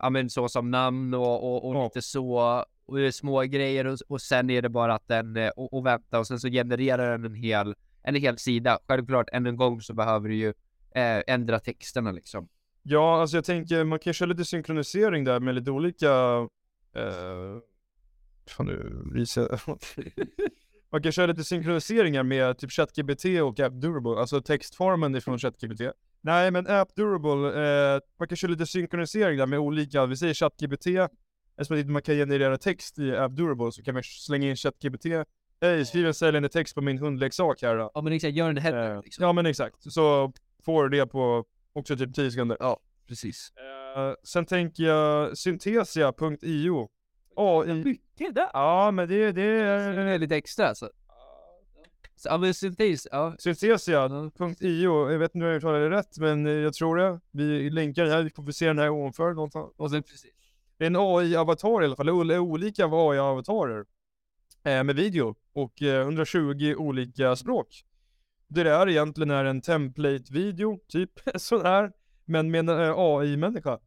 ja 0.01 0.09
men 0.09 0.29
så 0.29 0.49
som 0.49 0.71
namn 0.71 1.13
och, 1.13 1.43
och, 1.43 1.69
och 1.69 1.75
Ja. 1.75 1.83
lite 1.83 2.01
så, 2.01 2.65
och 2.85 3.13
små 3.13 3.41
grejer 3.41 3.87
och, 3.87 3.97
och 4.07 4.21
sen 4.21 4.49
är 4.49 4.61
det 4.61 4.69
bara 4.69 4.93
att 4.93 5.07
den, 5.07 5.37
eh, 5.37 5.49
och, 5.49 5.73
och 5.73 5.85
vänta 5.85 6.19
och 6.19 6.27
sen 6.27 6.39
så 6.39 6.47
genererar 6.49 7.11
den 7.11 7.25
en 7.25 7.35
hel, 7.35 7.75
en 8.03 8.15
hel 8.15 8.37
sida. 8.37 8.79
Självklart, 8.87 9.29
än 9.31 9.45
en 9.45 9.55
gång 9.55 9.81
så 9.81 9.93
behöver 9.93 10.29
du 10.29 10.35
ju 10.35 10.53
eh, 10.95 11.21
ändra 11.27 11.59
texterna 11.59 12.11
liksom. 12.11 12.47
Ja, 12.83 13.21
alltså 13.21 13.37
jag 13.37 13.45
tänker 13.45 13.83
man 13.83 13.99
kan 13.99 14.13
köra 14.13 14.29
lite 14.29 14.45
synkronisering 14.45 15.23
där 15.23 15.39
med 15.39 15.55
lite 15.55 15.71
olika, 15.71 16.09
eh, 16.95 17.57
fan 18.47 18.65
nu 18.65 19.03
visar 19.13 19.41
jag. 19.41 19.59
Man 20.93 21.01
kan 21.03 21.11
köra 21.11 21.25
lite 21.25 21.43
synkroniseringar 21.43 22.23
med 22.23 22.57
typ 22.57 22.71
ChatGPT 22.71 23.25
och 23.25 23.59
App 23.59 23.73
Durable, 23.73 24.21
alltså 24.21 24.41
textformen 24.41 25.15
ifrån 25.15 25.39
ChatGPT. 25.39 25.81
Nej 26.21 26.51
men 26.51 26.67
App 26.67 26.95
Durable, 26.95 27.47
eh, 27.95 27.99
man 28.19 28.27
kan 28.27 28.35
köra 28.35 28.51
lite 28.51 28.65
synkronisering 28.65 29.37
där 29.37 29.45
med 29.45 29.59
olika, 29.59 30.05
vi 30.05 30.17
säger 30.17 30.33
ChatGPT, 30.33 30.87
eftersom 31.57 31.93
man 31.93 32.01
kan 32.01 32.15
generera 32.15 32.57
text 32.57 32.99
i 32.99 33.15
App 33.15 33.35
Durable 33.35 33.71
så 33.71 33.83
kan 33.83 33.93
man 33.93 34.03
slänga 34.03 34.49
in 34.49 34.55
ChatGPT, 34.55 35.05
hej 35.61 35.85
skriv 35.85 36.07
en 36.07 36.13
säljande 36.13 36.49
text 36.49 36.75
på 36.75 36.81
min 36.81 36.97
hundleksak 36.97 37.61
här 37.61 37.77
då. 37.77 37.91
Ja 37.93 38.01
men 38.01 38.13
exakt, 38.13 38.33
gör 38.33 38.49
en 38.49 38.57
header 38.57 38.95
Eh, 38.95 39.01
liksom. 39.03 39.23
Ja 39.25 39.33
men 39.33 39.45
exakt, 39.45 39.93
så 39.93 40.33
får 40.65 40.83
du 40.89 40.97
det 40.97 41.07
på 41.07 41.45
också 41.73 41.97
typ 41.97 42.15
10 42.15 42.31
sekunder. 42.31 42.57
Ja. 42.59 42.79
precis. 43.07 43.51
Eh, 43.95 44.13
sen 44.23 44.45
tänker 44.45 44.83
jag 44.83 45.37
Synthesia.io. 45.37 46.89
AI. 47.35 47.73
Mycket 47.73 48.35
där! 48.35 48.49
Ja, 48.53 48.91
men 48.91 49.09
det, 49.09 49.25
det 49.25 49.31
Det 49.31 49.41
är... 49.43 49.93
är 49.97 50.19
lite 50.19 50.35
extra 50.35 50.67
alltså. 50.67 50.89
Så, 52.15 52.29
ja 52.29 52.37
men 52.37 52.53
syntes, 52.53 53.07
ja. 53.11 53.35
Synthesia.io. 53.39 55.11
Jag 55.11 55.19
vet 55.19 55.35
inte 55.35 55.45
om 55.45 55.49
jag 55.51 55.57
uttalar 55.57 55.79
det 55.79 55.89
rätt, 55.89 56.17
men 56.17 56.45
jag 56.45 56.73
tror 56.73 56.97
det. 56.97 57.19
Vi 57.31 57.69
länkar 57.69 58.03
det 58.05 58.11
här, 58.11 58.23
vi 58.23 58.29
får 58.29 58.51
se 58.51 58.67
den 58.67 58.79
här 58.79 58.89
ovanför 58.89 59.33
någonstans. 59.33 59.73
Och 59.77 59.91
sen 59.91 60.03
precis. 60.03 60.31
Det 60.77 60.85
är 60.85 60.87
en 60.87 60.95
AI-avatar 60.95 61.81
i 61.81 61.85
alla 61.85 61.95
fall, 61.95 62.09
eller 62.21 62.39
olika 62.39 62.85
AI-avatarer. 62.85 63.85
Eh, 64.63 64.83
med 64.83 64.95
video 64.95 65.35
och 65.53 65.81
eh, 65.81 66.01
120 66.01 66.75
olika 66.77 67.35
språk. 67.35 67.67
Det 68.47 68.63
där 68.63 68.89
egentligen 68.89 69.31
är 69.31 69.45
en 69.45 69.61
template-video, 69.61 70.79
typ 70.87 71.11
sån 71.35 71.61
här, 71.61 71.91
men 72.25 72.51
med 72.51 72.59
en 72.59 72.69
eh, 72.69 72.93
AI-människa. 72.97 73.79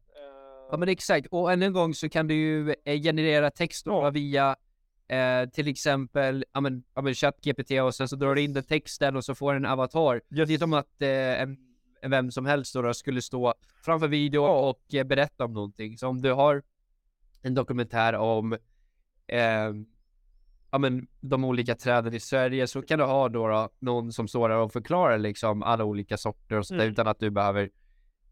Ja 0.71 0.77
men 0.77 0.89
exakt, 0.89 1.27
och 1.31 1.51
än 1.51 1.61
en 1.61 1.73
gång 1.73 1.93
så 1.93 2.09
kan 2.09 2.27
du 2.27 2.35
ju 2.35 2.75
eh, 2.85 3.01
generera 3.01 3.51
text 3.51 3.85
Ja. 3.85 4.09
via 4.09 4.55
eh, 5.07 5.49
till 5.49 5.67
exempel, 5.67 6.45
ja 6.53 6.61
men, 6.61 6.83
ja 6.95 7.01
men 7.01 7.13
ChatGPT 7.13 7.71
och 7.71 7.95
sen 7.95 8.07
så 8.07 8.15
drar 8.15 8.35
du 8.35 8.41
in 8.41 8.53
den 8.53 8.63
texten 8.63 9.15
och 9.15 9.25
så 9.25 9.35
får 9.35 9.53
en 9.53 9.65
avatar. 9.65 10.15
Yes. 10.15 10.47
Det 10.47 10.53
är 10.53 10.57
som 10.57 10.73
att 10.73 11.01
eh, 11.01 12.09
vem 12.09 12.31
som 12.31 12.45
helst 12.45 12.73
då, 12.73 12.81
då 12.81 12.93
skulle 12.93 13.21
stå 13.21 13.53
framför 13.85 14.07
video 14.07 14.43
och 14.43 14.93
eh, 14.93 15.03
berätta 15.03 15.45
om 15.45 15.53
någonting. 15.53 15.97
Så 15.97 16.07
om 16.07 16.21
du 16.21 16.31
har 16.31 16.63
en 17.41 17.53
dokumentär 17.53 18.13
om 18.13 18.53
eh, 19.27 19.73
ja 20.75 20.79
men 20.79 21.07
de 21.21 21.43
olika 21.45 21.75
träden 21.75 22.13
i 22.13 22.19
Sverige 22.19 22.67
så 22.67 22.81
kan 22.81 22.99
du 22.99 23.05
ha 23.05 23.29
då, 23.29 23.47
då 23.47 23.69
någon 23.79 24.11
som 24.11 24.27
står 24.27 24.49
där 24.49 24.57
och 24.57 24.73
förklarar 24.73 25.17
liksom 25.17 25.63
alla 25.63 25.83
olika 25.83 26.17
sorter 26.17 26.57
och 26.57 26.67
sådär 26.67 26.81
Mm. 26.81 26.91
utan 26.91 27.07
att 27.07 27.19
du 27.19 27.29
behöver 27.29 27.69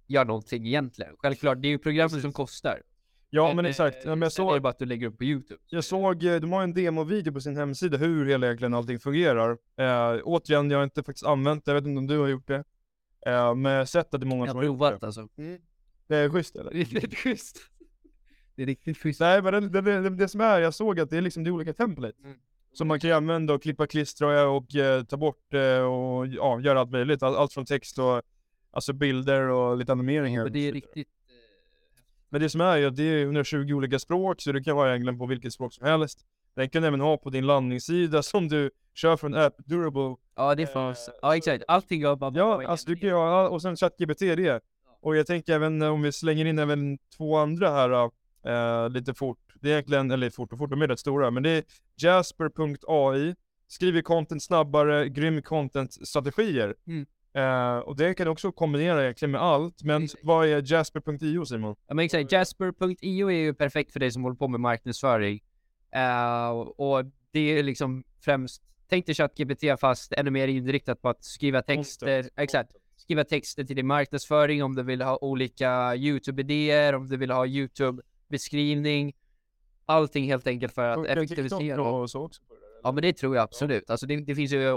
göra 0.07 0.23
någonting 0.23 0.67
egentligen. 0.67 1.15
Självklart, 1.17 1.61
det 1.61 1.67
är 1.67 1.69
ju 1.69 1.77
programmet 1.79 2.21
som 2.21 2.33
kostar. 2.33 2.81
Ja 3.29 3.53
men 3.53 3.65
Eh, 3.65 3.69
exakt, 3.69 3.97
ja, 4.03 4.09
men 4.09 4.09
jag 4.09 4.17
är 4.21 4.25
det 4.25 4.31
såg, 4.31 4.61
bara 4.61 4.69
att 4.69 4.79
du 4.79 4.85
lägger 4.85 5.07
upp 5.07 5.17
på 5.17 5.23
YouTube. 5.23 5.59
jag 5.69 5.83
såg, 5.83 6.23
eh, 6.23 6.35
de 6.35 6.51
har 6.51 6.63
en 6.63 6.73
demovideo 6.73 7.33
på 7.33 7.41
sin 7.41 7.57
hemsida 7.57 7.97
hur 7.97 8.25
hela 8.25 8.45
egentligen 8.47 8.73
allting 8.73 8.99
fungerar. 8.99 9.51
Eh, 9.77 10.19
återigen, 10.23 10.71
jag 10.71 10.77
har 10.77 10.83
inte 10.83 11.03
faktiskt 11.03 11.25
använt 11.25 11.65
det, 11.65 11.71
jag 11.71 11.75
vet 11.75 11.87
inte 11.87 11.97
om 11.99 12.07
du 12.07 12.19
har 12.19 12.27
gjort 12.27 12.47
det. 12.47 12.63
Eh, 13.25 13.55
men 13.55 13.71
jag 13.71 13.79
har 13.79 13.85
sett 13.85 14.13
att 14.13 14.21
det 14.21 14.25
är 14.25 14.27
många 14.27 14.41
Jag 14.45 14.49
som 14.49 14.57
har 14.57 14.63
har 14.63 14.67
gjort 14.67 14.79
provat 14.79 15.03
alltså. 15.03 15.27
det. 15.35 15.57
Det 16.07 16.17
är 16.17 16.29
schysst 16.29 16.55
eller? 16.55 16.71
Det 16.91 17.03
är 17.03 17.15
schysst. 17.15 17.59
Det 18.55 18.61
är 18.61 18.65
riktigt 18.65 18.97
schysst. 18.97 19.19
Nej 19.19 19.41
men 19.41 19.53
det, 19.53 19.81
det, 19.81 20.01
det, 20.01 20.09
det 20.09 20.27
som 20.27 20.41
är, 20.41 20.59
jag 20.59 20.73
såg 20.73 20.99
att 20.99 21.09
det 21.09 21.17
är 21.17 21.21
liksom 21.21 21.43
det 21.43 21.51
olika 21.51 21.73
template. 21.73 22.17
Mm. 22.23 22.37
Som 22.73 22.87
man 22.87 22.99
kan 22.99 23.11
använda 23.11 23.53
och 23.53 23.63
klippa, 23.63 23.87
klistra 23.87 24.49
och 24.49 24.75
eh, 24.75 25.03
ta 25.03 25.17
bort 25.17 25.53
eh, 25.53 25.79
och 25.79 26.27
ja, 26.27 26.59
göra 26.59 26.79
allt 26.79 26.91
möjligt. 26.91 27.23
All, 27.23 27.35
allt 27.35 27.53
från 27.53 27.65
text 27.65 27.99
och 27.99 28.21
alltså 28.71 28.93
bilder 28.93 29.41
och 29.41 29.77
lite 29.77 29.91
animeringar. 29.91 30.43
Men 30.43 30.53
det 30.53 30.67
är 30.67 30.73
riktigt... 30.73 31.07
Men 32.29 32.41
det 32.41 32.49
som 32.49 32.61
är 32.61 32.77
ju 32.77 32.85
att 32.85 32.95
det 32.95 33.03
är 33.03 33.23
120 33.23 33.73
olika 33.73 33.99
språk, 33.99 34.41
så 34.41 34.51
det 34.51 34.63
kan 34.63 34.75
vara 34.75 34.89
egentligen 34.89 35.19
på 35.19 35.25
vilket 35.25 35.53
språk 35.53 35.73
som 35.73 35.87
helst. 35.87 36.25
Den 36.55 36.69
kan 36.69 36.81
du 36.81 36.87
även 36.87 37.01
ha 37.01 37.17
på 37.17 37.29
din 37.29 37.45
landningssida 37.45 38.23
som 38.23 38.47
du 38.47 38.71
kör 38.93 39.17
från 39.17 39.35
App 39.35 39.57
Durable. 39.57 40.15
Ja, 40.35 40.55
det 40.55 40.67
fanns. 40.67 41.09
Ja, 41.21 41.37
exakt. 41.37 41.63
Allting 41.67 42.01
gör 42.01 42.15
bara... 42.15 42.33
Ja, 42.35 42.67
alltså 42.67 42.89
du 42.89 42.95
kan 42.95 43.09
ju 43.09 43.15
ha, 43.15 43.49
och 43.49 43.61
sen 43.61 43.75
ChatGPT 43.75 44.19
det. 44.19 44.63
Och 45.01 45.15
jag 45.15 45.27
tänker 45.27 45.53
även 45.53 45.81
om 45.81 46.01
vi 46.01 46.11
slänger 46.11 46.45
in 46.45 46.59
även 46.59 46.97
två 47.17 47.37
andra 47.37 47.69
här 47.69 48.09
eh, 48.45 48.89
lite 48.89 49.13
fort. 49.13 49.39
Det 49.61 49.69
är 49.69 49.73
egentligen, 49.73 50.11
eller 50.11 50.29
fort 50.29 50.53
och 50.53 50.57
fort, 50.57 50.69
de 50.69 50.81
är 50.81 50.87
rätt 50.87 50.99
stora, 50.99 51.31
men 51.31 51.43
det 51.43 51.49
är 51.49 51.63
Jasper.ai. 51.97 53.35
Skriver 53.67 54.01
content 54.01 54.43
snabbare, 54.43 55.09
grym 55.09 55.41
content-strategier. 55.41 56.75
Mm. 56.87 57.05
Eh, 57.33 57.77
och 57.77 57.95
det 57.95 58.13
kan 58.13 58.25
du 58.25 58.31
också 58.31 58.51
kombinera 58.51 59.03
egentligen 59.03 59.31
med 59.31 59.41
allt. 59.41 59.83
Men 59.83 60.03
Exakt. 60.03 60.23
vad 60.23 60.47
är 60.47 60.61
Jasper.io 60.61 61.45
Simon? 61.45 61.75
Ja, 61.87 61.93
men 61.93 62.05
exakt. 62.05 62.31
Jasper.io 62.31 63.27
är 63.31 63.35
ju 63.35 63.53
perfekt 63.53 63.93
för 63.93 63.99
dig 63.99 64.11
som 64.11 64.23
håller 64.23 64.35
på 64.35 64.47
med 64.47 64.59
marknadsföring. 64.59 65.41
Eh, 65.95 66.49
och 66.59 67.05
det 67.31 67.39
är 67.39 67.63
liksom 67.63 68.03
främst, 68.21 68.63
tänk 68.89 69.05
dig 69.05 69.15
ChatGPT 69.15 69.79
fast 69.79 70.13
ännu 70.13 70.31
mer 70.31 70.47
inriktat 70.47 71.01
på 71.01 71.09
att 71.09 71.23
skriva 71.23 71.61
texter. 71.61 72.21
Content. 72.21 72.33
Exakt. 72.39 72.71
Skriva 72.97 73.23
texter 73.23 73.63
till 73.63 73.75
din 73.75 73.87
marknadsföring 73.87 74.63
om 74.63 74.75
du 74.75 74.83
vill 74.83 75.01
ha 75.01 75.17
olika 75.21 75.95
YouTube-idéer, 75.95 76.95
om 76.95 77.07
du 77.07 77.17
vill 77.17 77.31
ha 77.31 77.45
YouTube-beskrivning. 78.33 79.13
Allting 79.85 80.25
helt 80.25 80.47
enkelt 80.47 80.73
för 80.73 80.89
att 80.89 81.05
effektivisera. 81.05 81.81
och 81.81 82.09
så 82.09 82.25
också 82.25 82.41
på 82.47 82.53
det 82.53 82.59
där? 82.59 82.67
Ja 82.83 82.91
men 82.91 83.01
det 83.01 83.13
tror 83.13 83.35
jag 83.35 83.43
absolut. 83.43 83.89
Alltså 83.89 84.05
det, 84.05 84.15
det 84.25 84.35
finns 84.35 84.51
ju 84.51 84.73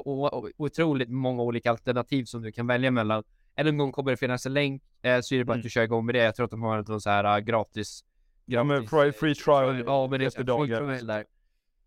otroligt 0.56 1.08
många 1.08 1.42
olika 1.42 1.70
alternativ 1.70 2.24
som 2.24 2.42
du 2.42 2.52
kan 2.52 2.66
välja 2.66 2.90
mellan. 2.90 3.22
Än 3.56 3.66
en 3.66 3.78
gång 3.78 3.92
kommer 3.92 4.10
det 4.10 4.16
finnas 4.16 4.46
en 4.46 4.54
länk, 4.54 4.82
eh, 5.02 5.20
så 5.20 5.34
är 5.34 5.38
det 5.38 5.44
bara 5.44 5.52
Mm. 5.52 5.60
att 5.60 5.62
du 5.64 5.70
kör 5.70 5.82
igång 5.82 6.06
med 6.06 6.14
det. 6.14 6.18
Jag 6.24 6.34
tror 6.36 6.44
att 6.44 6.50
de 6.50 6.62
har 6.62 6.76
någon 6.88 7.00
så 7.00 7.10
här 7.10 7.38
uh, 7.38 7.44
gratis... 7.44 8.04
Ja 8.44 8.64
men 8.64 8.76
gratis, 8.76 8.90
free, 8.90 9.08
eh, 9.08 9.12
free 9.12 9.34
trial 9.34 9.82
Ja 9.86 10.06
men 10.10 10.20
det 10.20 10.26
efter 10.26 10.38
free 10.38 10.46
dagar. 10.46 10.78
trial 10.96 11.06
där. 11.06 11.24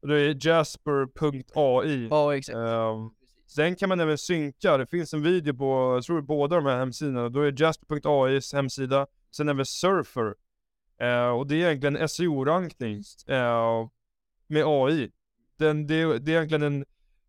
Det 0.02 0.22
är 0.22 0.48
Jasper.ai. 0.48 2.08
Ja 2.10 2.36
exakt. 2.38 2.56
Ehm, 2.58 3.10
Sen 3.48 3.76
kan 3.76 3.90
man 3.90 4.00
även 4.00 4.18
synka, 4.18 4.78
det 4.78 4.86
finns 4.88 5.14
en 5.14 5.24
video 5.24 5.54
på, 5.54 5.96
jag 5.96 6.04
tror 6.04 6.22
båda 6.22 6.56
de 6.56 6.66
här 6.66 6.78
hemsidorna, 6.78 7.30
då 7.30 7.42
är 7.42 7.52
Just.ai's 7.52 8.56
hemsida, 8.56 9.08
sen 9.32 9.50
även 9.50 9.66
Surfer. 9.66 10.36
Eh, 11.00 11.30
och 11.30 11.48
det 11.48 11.56
är 11.56 11.68
egentligen 11.68 12.08
SEO-rankning 12.10 13.04
eh, 13.28 13.88
med 14.48 14.64
AI. 14.66 15.12
Den, 15.58 15.88
det, 15.88 16.20
det 16.20 16.32
är 16.32 16.36
egentligen 16.36 16.64
en, 16.64 16.86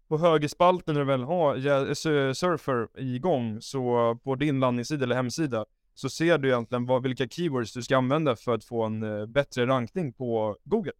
på 0.08 0.18
högerspalten 0.18 0.94
när 0.94 1.00
du 1.00 1.06
väl 1.06 1.22
har 1.22 1.56
ja, 1.56 1.94
Surfer 2.34 2.88
igång, 3.00 3.60
så 3.60 4.14
på 4.24 4.34
din 4.34 4.60
landningssida 4.60 5.04
eller 5.04 5.16
hemsida, 5.16 5.64
så 5.94 6.08
ser 6.08 6.38
du 6.38 6.48
egentligen 6.48 6.86
vad, 6.86 7.02
vilka 7.02 7.28
keywords 7.28 7.72
du 7.72 7.82
ska 7.82 7.96
använda 7.96 8.36
för 8.36 8.54
att 8.54 8.64
få 8.64 8.84
en 8.84 9.02
eh, 9.02 9.26
bättre 9.26 9.66
rankning 9.66 10.12
på 10.12 10.56
Google. 10.64 10.92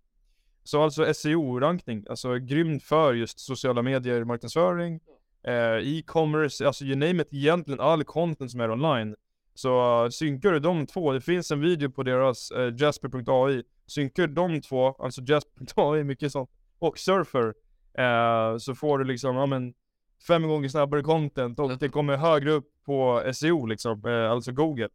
Så 0.65 0.83
alltså 0.83 1.15
SEO-rankning, 1.15 2.05
alltså 2.11 2.39
grymt 2.39 2.83
för 2.83 3.15
just 3.15 3.41
sociala 3.41 3.83
medier, 3.83 4.25
marknadsföring, 4.25 5.01
eh, 5.43 5.97
e-commerce, 5.97 6.67
alltså 6.67 6.85
you 6.85 6.97
name 6.97 7.23
it, 7.23 7.29
egentligen 7.33 7.81
all 7.81 8.05
content 8.05 8.51
som 8.51 8.61
är 8.61 8.71
online. 8.71 9.17
Så 9.55 10.05
eh, 10.05 10.11
synkar 10.11 10.53
du 10.53 10.61
de 10.61 10.87
två, 10.87 11.13
det 11.13 11.21
finns 11.21 11.51
en 11.51 11.61
video 11.61 11.91
på 11.91 12.03
deras 12.03 12.51
eh, 12.51 12.75
Jasper.ai, 12.75 13.63
synkar 13.87 14.27
du 14.27 14.35
de 14.35 14.61
två, 14.61 14.87
alltså 14.89 15.23
Jasper.ai, 15.23 16.05
mycket 16.05 16.33
sånt, 16.33 16.51
och 16.79 16.99
Surfer, 16.99 17.55
eh, 17.99 18.59
så 18.59 18.75
får 18.75 18.99
du 18.99 19.05
liksom, 19.05 19.37
ja 19.37 19.47
men, 19.47 19.75
fem 20.27 20.49
gånger 20.49 20.69
snabbare 20.69 21.03
content 21.03 21.59
och 21.59 21.79
det 21.79 21.89
kommer 21.89 22.17
högre 22.17 22.51
upp 22.51 22.69
på 22.85 23.23
SEO 23.35 23.67
liksom, 23.67 24.05
eh, 24.07 24.31
alltså 24.31 24.53
Google. 24.53 24.89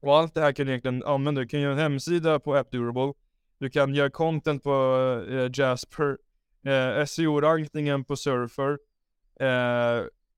Och 0.00 0.16
allt 0.16 0.34
det 0.34 0.40
här 0.40 0.52
kan 0.52 0.66
du 0.66 0.72
egentligen 0.72 1.04
använda, 1.04 1.40
du 1.40 1.48
kan 1.48 1.60
göra 1.60 1.72
en 1.72 1.78
hemsida 1.78 2.40
på 2.40 2.54
AppDurable, 2.54 3.12
du 3.58 3.70
kan 3.70 3.94
göra 3.94 4.10
content 4.10 4.62
på 4.62 4.72
eh, 5.30 5.50
Jasper, 5.52 6.18
eh, 6.66 7.04
SEO-rankningen 7.04 8.04
på 8.04 8.16
Surfer, 8.16 8.78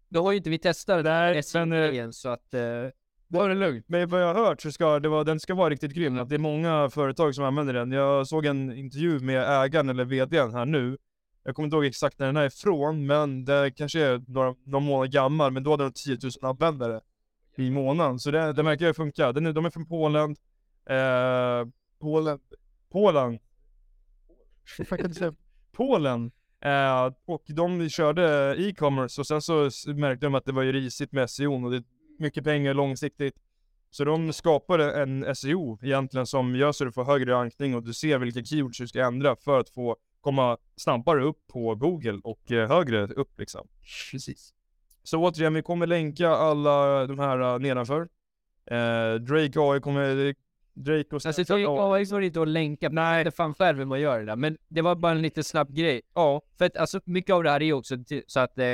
då 0.08 0.22
har 0.22 0.32
ju 0.32 0.38
inte 0.38 0.50
vi 0.50 0.58
testat 0.58 0.96
det 0.96 1.02
där 1.02 1.66
men, 1.66 1.92
igen 1.94 2.12
så 2.12 2.28
att... 2.28 2.54
Eh, 2.54 2.60
var 3.28 3.48
det 3.48 3.54
lugnt? 3.54 3.84
Men 3.88 4.08
vad 4.08 4.22
jag 4.22 4.34
har 4.34 4.44
hört 4.44 4.62
så 4.62 4.72
ska 4.72 5.00
det 5.00 5.08
vara, 5.08 5.24
den 5.24 5.40
ska 5.40 5.54
vara 5.54 5.70
riktigt 5.70 5.92
grym. 5.92 6.18
Att 6.18 6.28
det 6.28 6.34
är 6.34 6.38
många 6.38 6.90
företag 6.90 7.34
som 7.34 7.44
använder 7.44 7.74
den. 7.74 7.92
Jag 7.92 8.26
såg 8.26 8.46
en 8.46 8.72
intervju 8.72 9.18
med 9.18 9.64
ägaren 9.64 9.88
eller 9.88 10.04
VDn 10.04 10.54
här 10.54 10.66
nu. 10.66 10.98
Jag 11.42 11.54
kommer 11.54 11.66
inte 11.66 11.76
ihåg 11.76 11.84
exakt 11.84 12.18
när 12.18 12.26
den 12.26 12.36
är 12.36 12.46
ifrån, 12.46 13.06
men 13.06 13.44
det 13.44 13.70
kanske 13.76 14.00
är 14.00 14.22
några, 14.28 14.54
några 14.64 14.84
månader 14.84 15.12
gammal. 15.12 15.52
Men 15.52 15.62
då 15.62 15.70
hade 15.70 15.84
de 15.84 15.92
10 15.92 16.18
000 16.22 16.50
användare 16.50 17.00
i 17.56 17.70
månaden. 17.70 18.18
Så 18.18 18.30
det, 18.30 18.52
det 18.52 18.62
verkar 18.62 18.92
funka. 18.92 19.32
Den 19.32 19.46
är, 19.46 19.52
de 19.52 19.64
är 19.64 19.70
från 19.70 19.86
Polen. 19.86 20.36
Eh, 20.90 21.68
Polen? 22.00 22.38
Polen? 22.90 23.38
Polen. 25.72 26.30
Eh, 26.60 27.12
och 27.24 27.44
de 27.46 27.88
körde 27.88 28.54
e-commerce 28.58 29.20
och 29.20 29.26
sen 29.26 29.42
så 29.42 29.70
märkte 29.86 30.26
de 30.26 30.34
att 30.34 30.44
det 30.44 30.52
var 30.52 30.62
ju 30.62 30.72
risigt 30.72 31.12
med 31.12 31.30
SEO 31.30 31.64
och 31.64 31.70
det 31.70 31.76
är 31.76 31.84
mycket 32.18 32.44
pengar 32.44 32.74
långsiktigt. 32.74 33.34
Så 33.90 34.04
de 34.04 34.32
skapade 34.32 35.02
en 35.02 35.36
SEO 35.36 35.78
egentligen 35.82 36.26
som 36.26 36.56
gör 36.56 36.72
så 36.72 36.84
du 36.84 36.92
får 36.92 37.04
högre 37.04 37.32
rankning 37.32 37.74
och 37.74 37.82
du 37.82 37.94
ser 37.94 38.18
vilka 38.18 38.44
keywords 38.44 38.78
du 38.78 38.88
ska 38.88 39.06
ändra 39.06 39.36
för 39.36 39.60
att 39.60 39.70
få 39.70 39.96
komma 40.20 40.56
snabbare 40.76 41.24
upp 41.24 41.46
på 41.46 41.74
Google 41.74 42.20
och 42.24 42.52
eh, 42.52 42.68
högre 42.68 43.06
upp 43.06 43.38
liksom. 43.38 43.68
Precis. 44.12 44.52
Så 45.02 45.18
återigen, 45.18 45.54
vi 45.54 45.62
kommer 45.62 45.86
länka 45.86 46.28
alla 46.28 47.06
de 47.06 47.18
här 47.18 47.54
uh, 47.54 47.60
nedanför. 47.60 48.08
Eh, 48.70 49.14
Drake 49.14 49.60
AI 49.60 49.80
kommer 49.80 50.34
Drake 50.76 51.16
och 51.16 51.26
Alltså 51.26 51.44
det 51.44 52.12
var 52.12 52.20
inte 52.20 52.42
att 52.42 52.48
länka, 52.48 52.88
nej 52.88 53.24
det 53.24 53.30
fan 53.30 53.54
själv 53.54 53.78
hur 53.78 53.84
man 53.84 54.00
gör 54.00 54.18
det 54.18 54.24
där. 54.24 54.36
Men 54.36 54.58
det 54.68 54.82
var 54.82 54.94
bara 54.94 55.12
en 55.12 55.22
lite 55.22 55.44
snabb 55.44 55.74
grej. 55.74 56.00
Ja, 56.14 56.42
för 56.58 56.64
att 56.64 56.76
alltså 56.76 57.00
mycket 57.04 57.34
av 57.34 57.42
det 57.42 57.50
här 57.50 57.62
är 57.62 57.72
också 57.72 57.96
så 58.26 58.40
att 58.40 58.58
eh, 58.58 58.66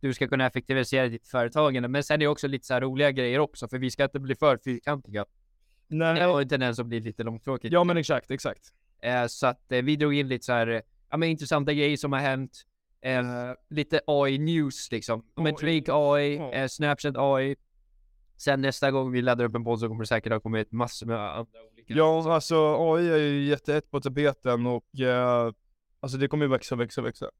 du 0.00 0.14
ska 0.14 0.28
kunna 0.28 0.46
effektivisera 0.46 1.08
ditt 1.08 1.28
företagande. 1.28 1.88
Men 1.88 2.02
sen 2.02 2.14
är 2.14 2.18
det 2.18 2.26
också 2.26 2.48
lite 2.48 2.66
så 2.66 2.74
här 2.74 2.80
roliga 2.80 3.10
grejer 3.10 3.38
också, 3.38 3.68
för 3.68 3.78
vi 3.78 3.90
ska 3.90 4.04
inte 4.04 4.20
bli 4.20 4.34
för 4.34 4.58
fyrkantiga. 4.64 5.24
Nej. 5.88 6.14
Det 6.14 6.24
har 6.24 6.42
en 6.42 6.48
tendens 6.48 6.78
att 6.78 6.86
bli 6.86 7.00
lite 7.00 7.22
långtråkigt. 7.22 7.72
Ja 7.72 7.84
men 7.84 7.96
exakt, 7.96 8.30
exakt. 8.30 8.60
Eh, 9.02 9.26
så 9.26 9.46
att 9.46 9.72
eh, 9.72 9.82
vi 9.82 9.96
drog 9.96 10.14
in 10.14 10.28
lite 10.28 10.44
så 10.44 10.52
här, 10.52 10.66
eh, 10.66 10.80
ja 11.10 11.16
men 11.16 11.28
intressanta 11.28 11.72
grejer 11.72 11.96
som 11.96 12.12
har 12.12 12.20
hänt. 12.20 12.52
Eh, 13.02 13.22
lite 13.70 14.00
AI 14.06 14.38
news 14.38 14.92
liksom. 14.92 15.24
Med 15.36 15.54
Drake 15.54 15.92
AI, 15.92 16.36
eh, 16.52 16.66
Snapchat 16.66 17.14
AI, 17.16 17.56
Sen 18.40 18.60
nästa 18.60 18.90
gång 18.90 19.12
vi 19.12 19.22
laddar 19.22 19.44
upp 19.44 19.54
en 19.54 19.64
podd 19.64 19.80
så 19.80 19.88
kommer 19.88 20.00
det 20.00 20.06
säkert 20.06 20.32
ha 20.32 20.40
kommit 20.40 20.72
massor 20.72 21.06
med 21.06 21.16
andra 21.16 21.62
olika 21.72 21.94
Ja, 21.94 22.34
alltså 22.34 22.76
AI 22.78 23.08
är 23.08 23.16
ju 23.16 23.44
jättehett 23.44 23.90
på 23.90 24.00
tapeten 24.00 24.66
och 24.66 25.00
eh, 25.00 25.52
alltså 26.00 26.18
det 26.18 26.28
kommer 26.28 26.44
ju 26.44 26.50
växa, 26.50 26.76
växa, 26.76 27.02
växa. 27.02 27.30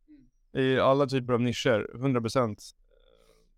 Mm. 0.54 0.66
I 0.66 0.78
alla 0.78 1.06
typer 1.06 1.32
av 1.32 1.40
nischer, 1.40 1.90
100%. 1.94 2.56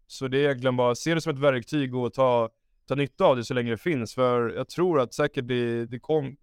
Så 0.07 0.29
det 0.29 0.39
är 0.39 0.45
egentligen 0.45 0.77
bara, 0.77 0.95
se 0.95 1.15
det 1.15 1.21
som 1.21 1.33
ett 1.33 1.39
verktyg 1.39 1.95
och 1.95 2.13
ta, 2.15 2.51
ta 2.89 2.95
nytta 2.95 3.25
av 3.25 3.37
det 3.37 3.45
så 3.45 3.55
länge 3.55 3.71
det 3.71 3.79
finns. 3.79 4.15
För 4.15 4.49
jag 4.51 4.69
tror 4.69 5.01
att 5.01 5.15
säkert 5.15 5.49
det, 5.49 5.87
det 5.87 5.99
kom, 5.99 6.37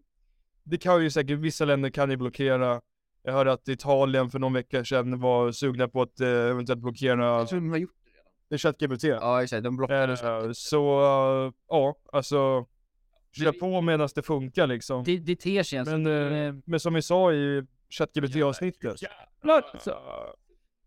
det 0.63 0.77
kan 0.77 1.03
ju 1.03 1.11
säkert, 1.11 1.39
vissa 1.39 1.65
länder 1.65 1.89
kan 1.89 2.09
ju 2.09 2.17
blockera. 2.17 2.81
Jag 3.23 3.33
hörde 3.33 3.51
att 3.51 3.67
Italien 3.67 4.29
för 4.29 4.39
någon 4.39 4.53
vecka 4.53 4.85
sedan 4.85 5.19
var 5.19 5.51
sugna 5.51 5.87
på 5.87 6.01
att 6.01 6.19
eh, 6.19 6.27
eventuellt 6.27 6.81
blockera. 6.81 7.25
Jag 7.25 7.47
tror 7.47 7.59
de 7.59 7.69
har 7.69 7.77
gjort 7.77 7.98
det 8.49 8.55
är 8.55 8.57
ChatGPT. 8.57 9.03
Ja 9.03 9.43
exakt, 9.43 9.63
de 9.63 9.77
blockade 9.77 10.13
uh, 10.13 10.51
Så, 10.53 10.83
ja 11.67 11.95
alltså. 12.11 12.65
Kör 13.31 13.51
på 13.51 13.81
medan 13.81 14.09
det 14.15 14.21
funkar 14.21 14.67
liksom. 14.67 15.03
Det, 15.03 15.17
det 15.17 15.35
ter 15.35 15.63
sig 15.63 15.85
men, 15.85 16.07
uh, 16.07 16.55
men 16.65 16.79
som 16.79 16.93
vi 16.93 17.01
sa 17.01 17.33
i 17.33 17.65
ChatGPT 17.89 18.43
avsnittet. 18.43 18.99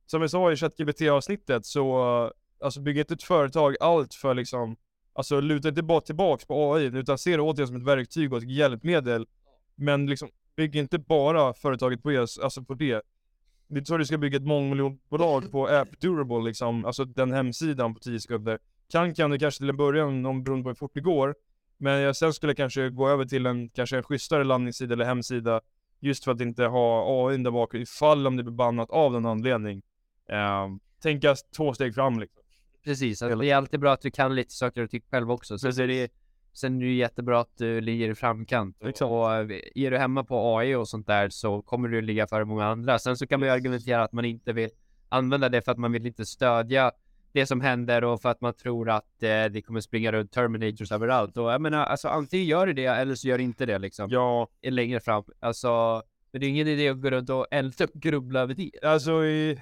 som 0.06 0.20
vi 0.20 0.28
sa 0.28 0.52
i 0.52 0.56
ChatGPT 0.56 1.02
avsnittet 1.02 1.66
så, 1.66 2.32
alltså 2.60 2.80
bygg 2.80 2.98
inte 2.98 3.14
ett 3.14 3.22
företag 3.22 3.76
allt 3.80 4.14
för 4.14 4.34
liksom, 4.34 4.76
alltså 5.12 5.40
luta 5.40 5.68
inte 5.68 5.82
bara 5.82 6.00
tillbaks 6.00 6.44
på 6.44 6.74
AI 6.74 6.84
utan 6.84 7.18
se 7.18 7.36
det 7.36 7.42
återigen 7.42 7.66
som 7.66 7.76
ett 7.76 7.82
verktyg 7.82 8.32
och 8.32 8.38
ett 8.38 8.50
hjälpmedel. 8.50 9.26
Men 9.74 10.06
liksom, 10.06 10.28
bygg 10.56 10.76
inte 10.76 10.98
bara 10.98 11.54
företaget 11.54 12.02
på 12.02 12.26
alltså 12.42 12.64
på 12.64 12.74
det. 12.74 13.02
Det 13.72 13.80
är 13.80 13.84
så 13.84 13.96
du 13.96 14.04
ska 14.04 14.18
bygga 14.18 14.36
ett 14.36 14.46
mångmiljonbolag 14.46 15.50
på 15.52 15.66
AppDurable 15.68 16.42
liksom, 16.44 16.84
alltså 16.84 17.04
den 17.04 17.32
hemsidan 17.32 17.94
på 17.94 18.00
10 18.00 18.20
sekunder. 18.20 18.58
Kan 18.90 19.14
kan 19.14 19.30
du 19.30 19.38
kanske 19.38 19.58
till 19.58 19.70
en 19.70 19.76
början, 19.76 20.26
om 20.26 20.44
beroende 20.44 20.62
på 20.62 20.68
hur 20.68 20.74
fort 20.74 20.90
det 20.94 21.00
går. 21.00 21.34
Men 21.78 22.00
jag 22.00 22.16
sen 22.16 22.32
skulle 22.32 22.54
kanske 22.54 22.90
gå 22.90 23.08
över 23.08 23.24
till 23.24 23.46
en, 23.46 23.68
kanske 23.68 23.96
en 23.96 24.02
schysstare 24.02 24.44
landningssida 24.44 24.92
eller 24.92 25.04
hemsida. 25.04 25.60
Just 26.00 26.24
för 26.24 26.32
att 26.32 26.40
inte 26.40 26.64
ha 26.64 27.04
AI 27.28 27.36
där 27.36 27.50
bak 27.50 27.74
ifall 27.74 28.26
om 28.26 28.36
det 28.36 28.42
blir 28.42 28.52
bannat 28.52 28.90
av 28.90 29.12
någon 29.12 29.26
anledning. 29.26 29.82
Uh, 30.32 30.76
tänka 31.02 31.34
två 31.56 31.74
steg 31.74 31.94
fram 31.94 32.20
liksom. 32.20 32.42
Precis, 32.84 33.22
alltså, 33.22 33.38
det 33.38 33.50
är 33.50 33.56
alltid 33.56 33.80
bra 33.80 33.92
att 33.92 34.00
du 34.00 34.10
kan 34.10 34.34
lite 34.34 34.54
saker 34.54 34.82
och 34.82 34.90
ting 34.90 35.02
själv 35.10 35.30
också. 35.30 35.58
Så 35.58 35.70
det 35.70 36.02
är, 36.02 36.08
sen 36.52 36.76
är 36.76 36.86
det 36.86 36.92
jättebra 36.92 37.40
att 37.40 37.56
du 37.56 37.80
ligger 37.80 38.10
i 38.10 38.14
framkant. 38.14 38.76
Exakt. 38.80 39.02
Och 39.02 39.34
eh, 39.34 39.60
är 39.74 39.90
du 39.90 39.98
hemma 39.98 40.24
på 40.24 40.58
AI 40.58 40.74
och 40.74 40.88
sånt 40.88 41.06
där 41.06 41.28
så 41.28 41.62
kommer 41.62 41.88
du 41.88 42.00
ligga 42.00 42.26
före 42.26 42.44
många 42.44 42.66
andra. 42.66 42.98
Sen 42.98 43.16
så 43.16 43.26
kan 43.26 43.40
man 43.40 43.48
ju 43.48 43.52
argumentera 43.52 44.02
att 44.02 44.12
man 44.12 44.24
inte 44.24 44.52
vill 44.52 44.70
använda 45.08 45.48
det 45.48 45.62
för 45.62 45.72
att 45.72 45.78
man 45.78 45.92
vill 45.92 46.06
inte 46.06 46.26
stödja 46.26 46.92
det 47.32 47.46
som 47.46 47.60
händer 47.60 48.04
och 48.04 48.22
för 48.22 48.28
att 48.28 48.40
man 48.40 48.54
tror 48.54 48.90
att 48.90 49.22
eh, 49.22 49.44
det 49.44 49.62
kommer 49.66 49.80
springa 49.80 50.12
runt 50.12 50.32
Terminators 50.32 50.92
överallt. 50.92 51.36
Och 51.36 51.52
jag 51.52 51.60
menar, 51.60 51.84
alltså 51.84 52.08
antingen 52.08 52.46
gör 52.46 52.66
det 52.66 52.72
det 52.72 52.84
eller 52.84 53.14
så 53.14 53.28
gör 53.28 53.38
det 53.38 53.44
inte 53.44 53.66
det 53.66 53.78
liksom. 53.78 54.10
Ja. 54.10 54.48
Längre 54.62 55.00
fram. 55.00 55.24
Alltså, 55.40 56.02
men 56.32 56.40
det 56.40 56.46
är 56.46 56.48
ingen 56.48 56.68
idé 56.68 56.88
att 56.88 57.00
gå 57.00 57.10
runt 57.10 57.30
och 57.30 57.46
älta 57.50 57.84
och 57.84 57.90
grubbla 57.94 58.40
över 58.40 58.54
det. 58.54 58.70
Alltså 58.82 59.24
i, 59.24 59.58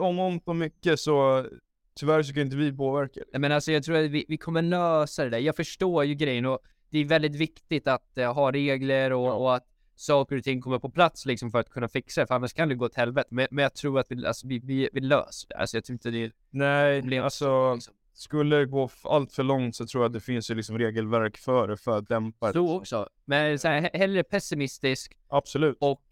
om 0.00 0.40
och 0.44 0.56
mycket 0.56 1.00
så 1.00 1.46
Tyvärr 1.94 2.22
så 2.22 2.34
kan 2.34 2.42
inte 2.42 2.56
vi 2.56 2.72
påverka 2.72 3.20
det. 3.32 3.38
Men 3.38 3.52
alltså 3.52 3.72
jag 3.72 3.82
tror 3.82 3.96
att 3.96 4.10
vi, 4.10 4.24
vi 4.28 4.36
kommer 4.36 4.62
lösa 4.62 5.24
det 5.24 5.30
där. 5.30 5.38
Jag 5.38 5.56
förstår 5.56 6.04
ju 6.04 6.14
grejen 6.14 6.46
och 6.46 6.58
det 6.90 6.98
är 6.98 7.04
väldigt 7.04 7.34
viktigt 7.34 7.88
att 7.88 8.18
uh, 8.18 8.24
ha 8.24 8.52
regler 8.52 9.12
och, 9.12 9.26
ja. 9.26 9.32
och, 9.32 9.54
att 9.54 9.66
saker 9.96 10.36
och 10.36 10.44
ting 10.44 10.60
kommer 10.60 10.78
på 10.78 10.90
plats 10.90 11.26
liksom 11.26 11.50
för 11.50 11.58
att 11.58 11.70
kunna 11.70 11.88
fixa 11.88 12.20
det. 12.20 12.26
För 12.26 12.34
annars 12.34 12.52
kan 12.52 12.68
det 12.68 12.74
gå 12.74 12.84
åt 12.84 12.94
helvete. 12.94 13.28
Men, 13.30 13.46
men 13.50 13.62
jag 13.62 13.74
tror 13.74 13.98
att 13.98 14.06
vi, 14.08 14.26
alltså, 14.26 14.46
vi, 14.46 14.58
vi, 14.58 14.88
vi 14.92 15.00
löser 15.00 15.48
det. 15.48 15.56
Alltså 15.56 15.76
jag 15.76 15.84
tror 15.84 15.94
inte 15.94 16.10
det 16.10 16.24
är 16.24 16.32
Nej, 16.50 17.00
problem. 17.00 17.24
alltså 17.24 17.74
liksom. 17.74 17.94
skulle 18.12 18.56
det 18.56 18.66
gå 18.66 18.90
allt 19.04 19.32
för 19.32 19.42
långt 19.42 19.76
så 19.76 19.86
tror 19.86 20.04
jag 20.04 20.08
att 20.08 20.12
det 20.12 20.20
finns 20.20 20.50
ju 20.50 20.54
liksom 20.54 20.78
regelverk 20.78 21.36
för 21.36 21.68
det 21.68 21.76
för 21.76 21.98
att 21.98 22.08
dämpa 22.08 22.46
det. 22.46 22.52
Så 22.52 22.76
också. 22.76 23.08
Men 23.24 23.58
så 23.58 23.68
här, 23.68 23.90
hellre 23.92 24.22
pessimistisk. 24.22 25.16
Absolut. 25.28 25.76
Och 25.80 26.02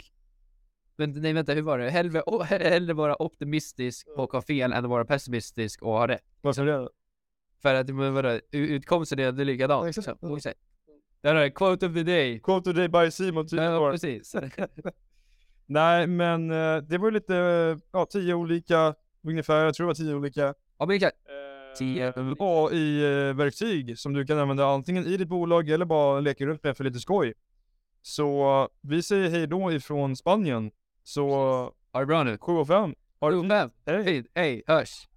nej 1.06 1.32
vänta, 1.32 1.52
hur 1.52 1.62
var 1.62 1.78
det? 1.78 1.90
Hellre, 1.90 2.22
oh, 2.26 2.42
hellre 2.50 2.94
vara 2.94 3.22
optimistisk 3.22 4.08
och 4.16 4.32
ha 4.32 4.42
fel 4.42 4.72
än 4.72 4.84
att 4.84 4.90
vara 4.90 5.04
pessimistisk 5.04 5.82
och 5.82 5.92
ha 5.92 6.08
rätt. 6.08 6.24
Vad 6.40 6.54
sa 6.54 6.62
du? 6.62 6.88
För 7.62 7.74
att, 7.74 7.88
men 7.88 8.14
vadå, 8.14 8.40
utkomsten 8.52 9.18
är 9.18 9.28
ändå 9.28 9.44
likadan. 9.44 9.88
Exakt. 9.88 10.20
Det 11.22 11.28
här 11.28 11.36
är 11.36 11.48
quote 11.48 11.86
of 11.86 11.94
the 11.94 12.02
day. 12.02 12.40
Quote 12.40 12.70
of 12.70 12.76
the 12.76 12.86
day 12.86 12.88
by 12.88 13.10
Simon 13.10 13.46
Ja, 13.50 13.90
precis. 13.90 14.36
nej, 15.66 16.06
men 16.06 16.50
eh, 16.50 16.76
det 16.76 16.98
var 16.98 17.10
lite, 17.10 17.34
ja, 17.92 18.06
tio 18.06 18.34
olika, 18.34 18.94
ungefär, 19.22 19.64
jag 19.64 19.74
tror 19.74 19.86
det 19.86 19.88
var 19.88 19.94
tio 19.94 20.14
olika. 20.14 20.54
Ja, 20.78 20.86
men 20.86 20.96
exakt. 20.96 21.16
Tio. 21.78 22.12
AI-verktyg 22.38 23.98
som 23.98 24.12
du 24.12 24.26
kan 24.26 24.38
använda 24.38 24.66
antingen 24.66 25.06
i 25.06 25.16
ditt 25.16 25.28
bolag 25.28 25.68
eller 25.68 25.84
bara 25.84 26.20
leka 26.20 26.46
runt 26.46 26.64
med 26.64 26.76
för 26.76 26.84
lite 26.84 26.98
skoj. 26.98 27.34
Så 28.02 28.68
vi 28.80 29.02
säger 29.02 29.30
hej 29.30 29.46
då 29.46 29.72
ifrån 29.72 30.16
Spanien. 30.16 30.70
Så... 31.02 31.26
Ha 31.92 32.00
det 32.00 32.06
bra 32.06 32.22
nu. 32.22 32.38
7 32.38 32.52
och 32.52 32.66
5. 32.66 32.94
Ha 33.20 33.30
det 33.30 33.36
Hej. 33.86 34.04
hej, 34.04 34.24
hej, 34.34 34.62
hörs. 34.66 35.09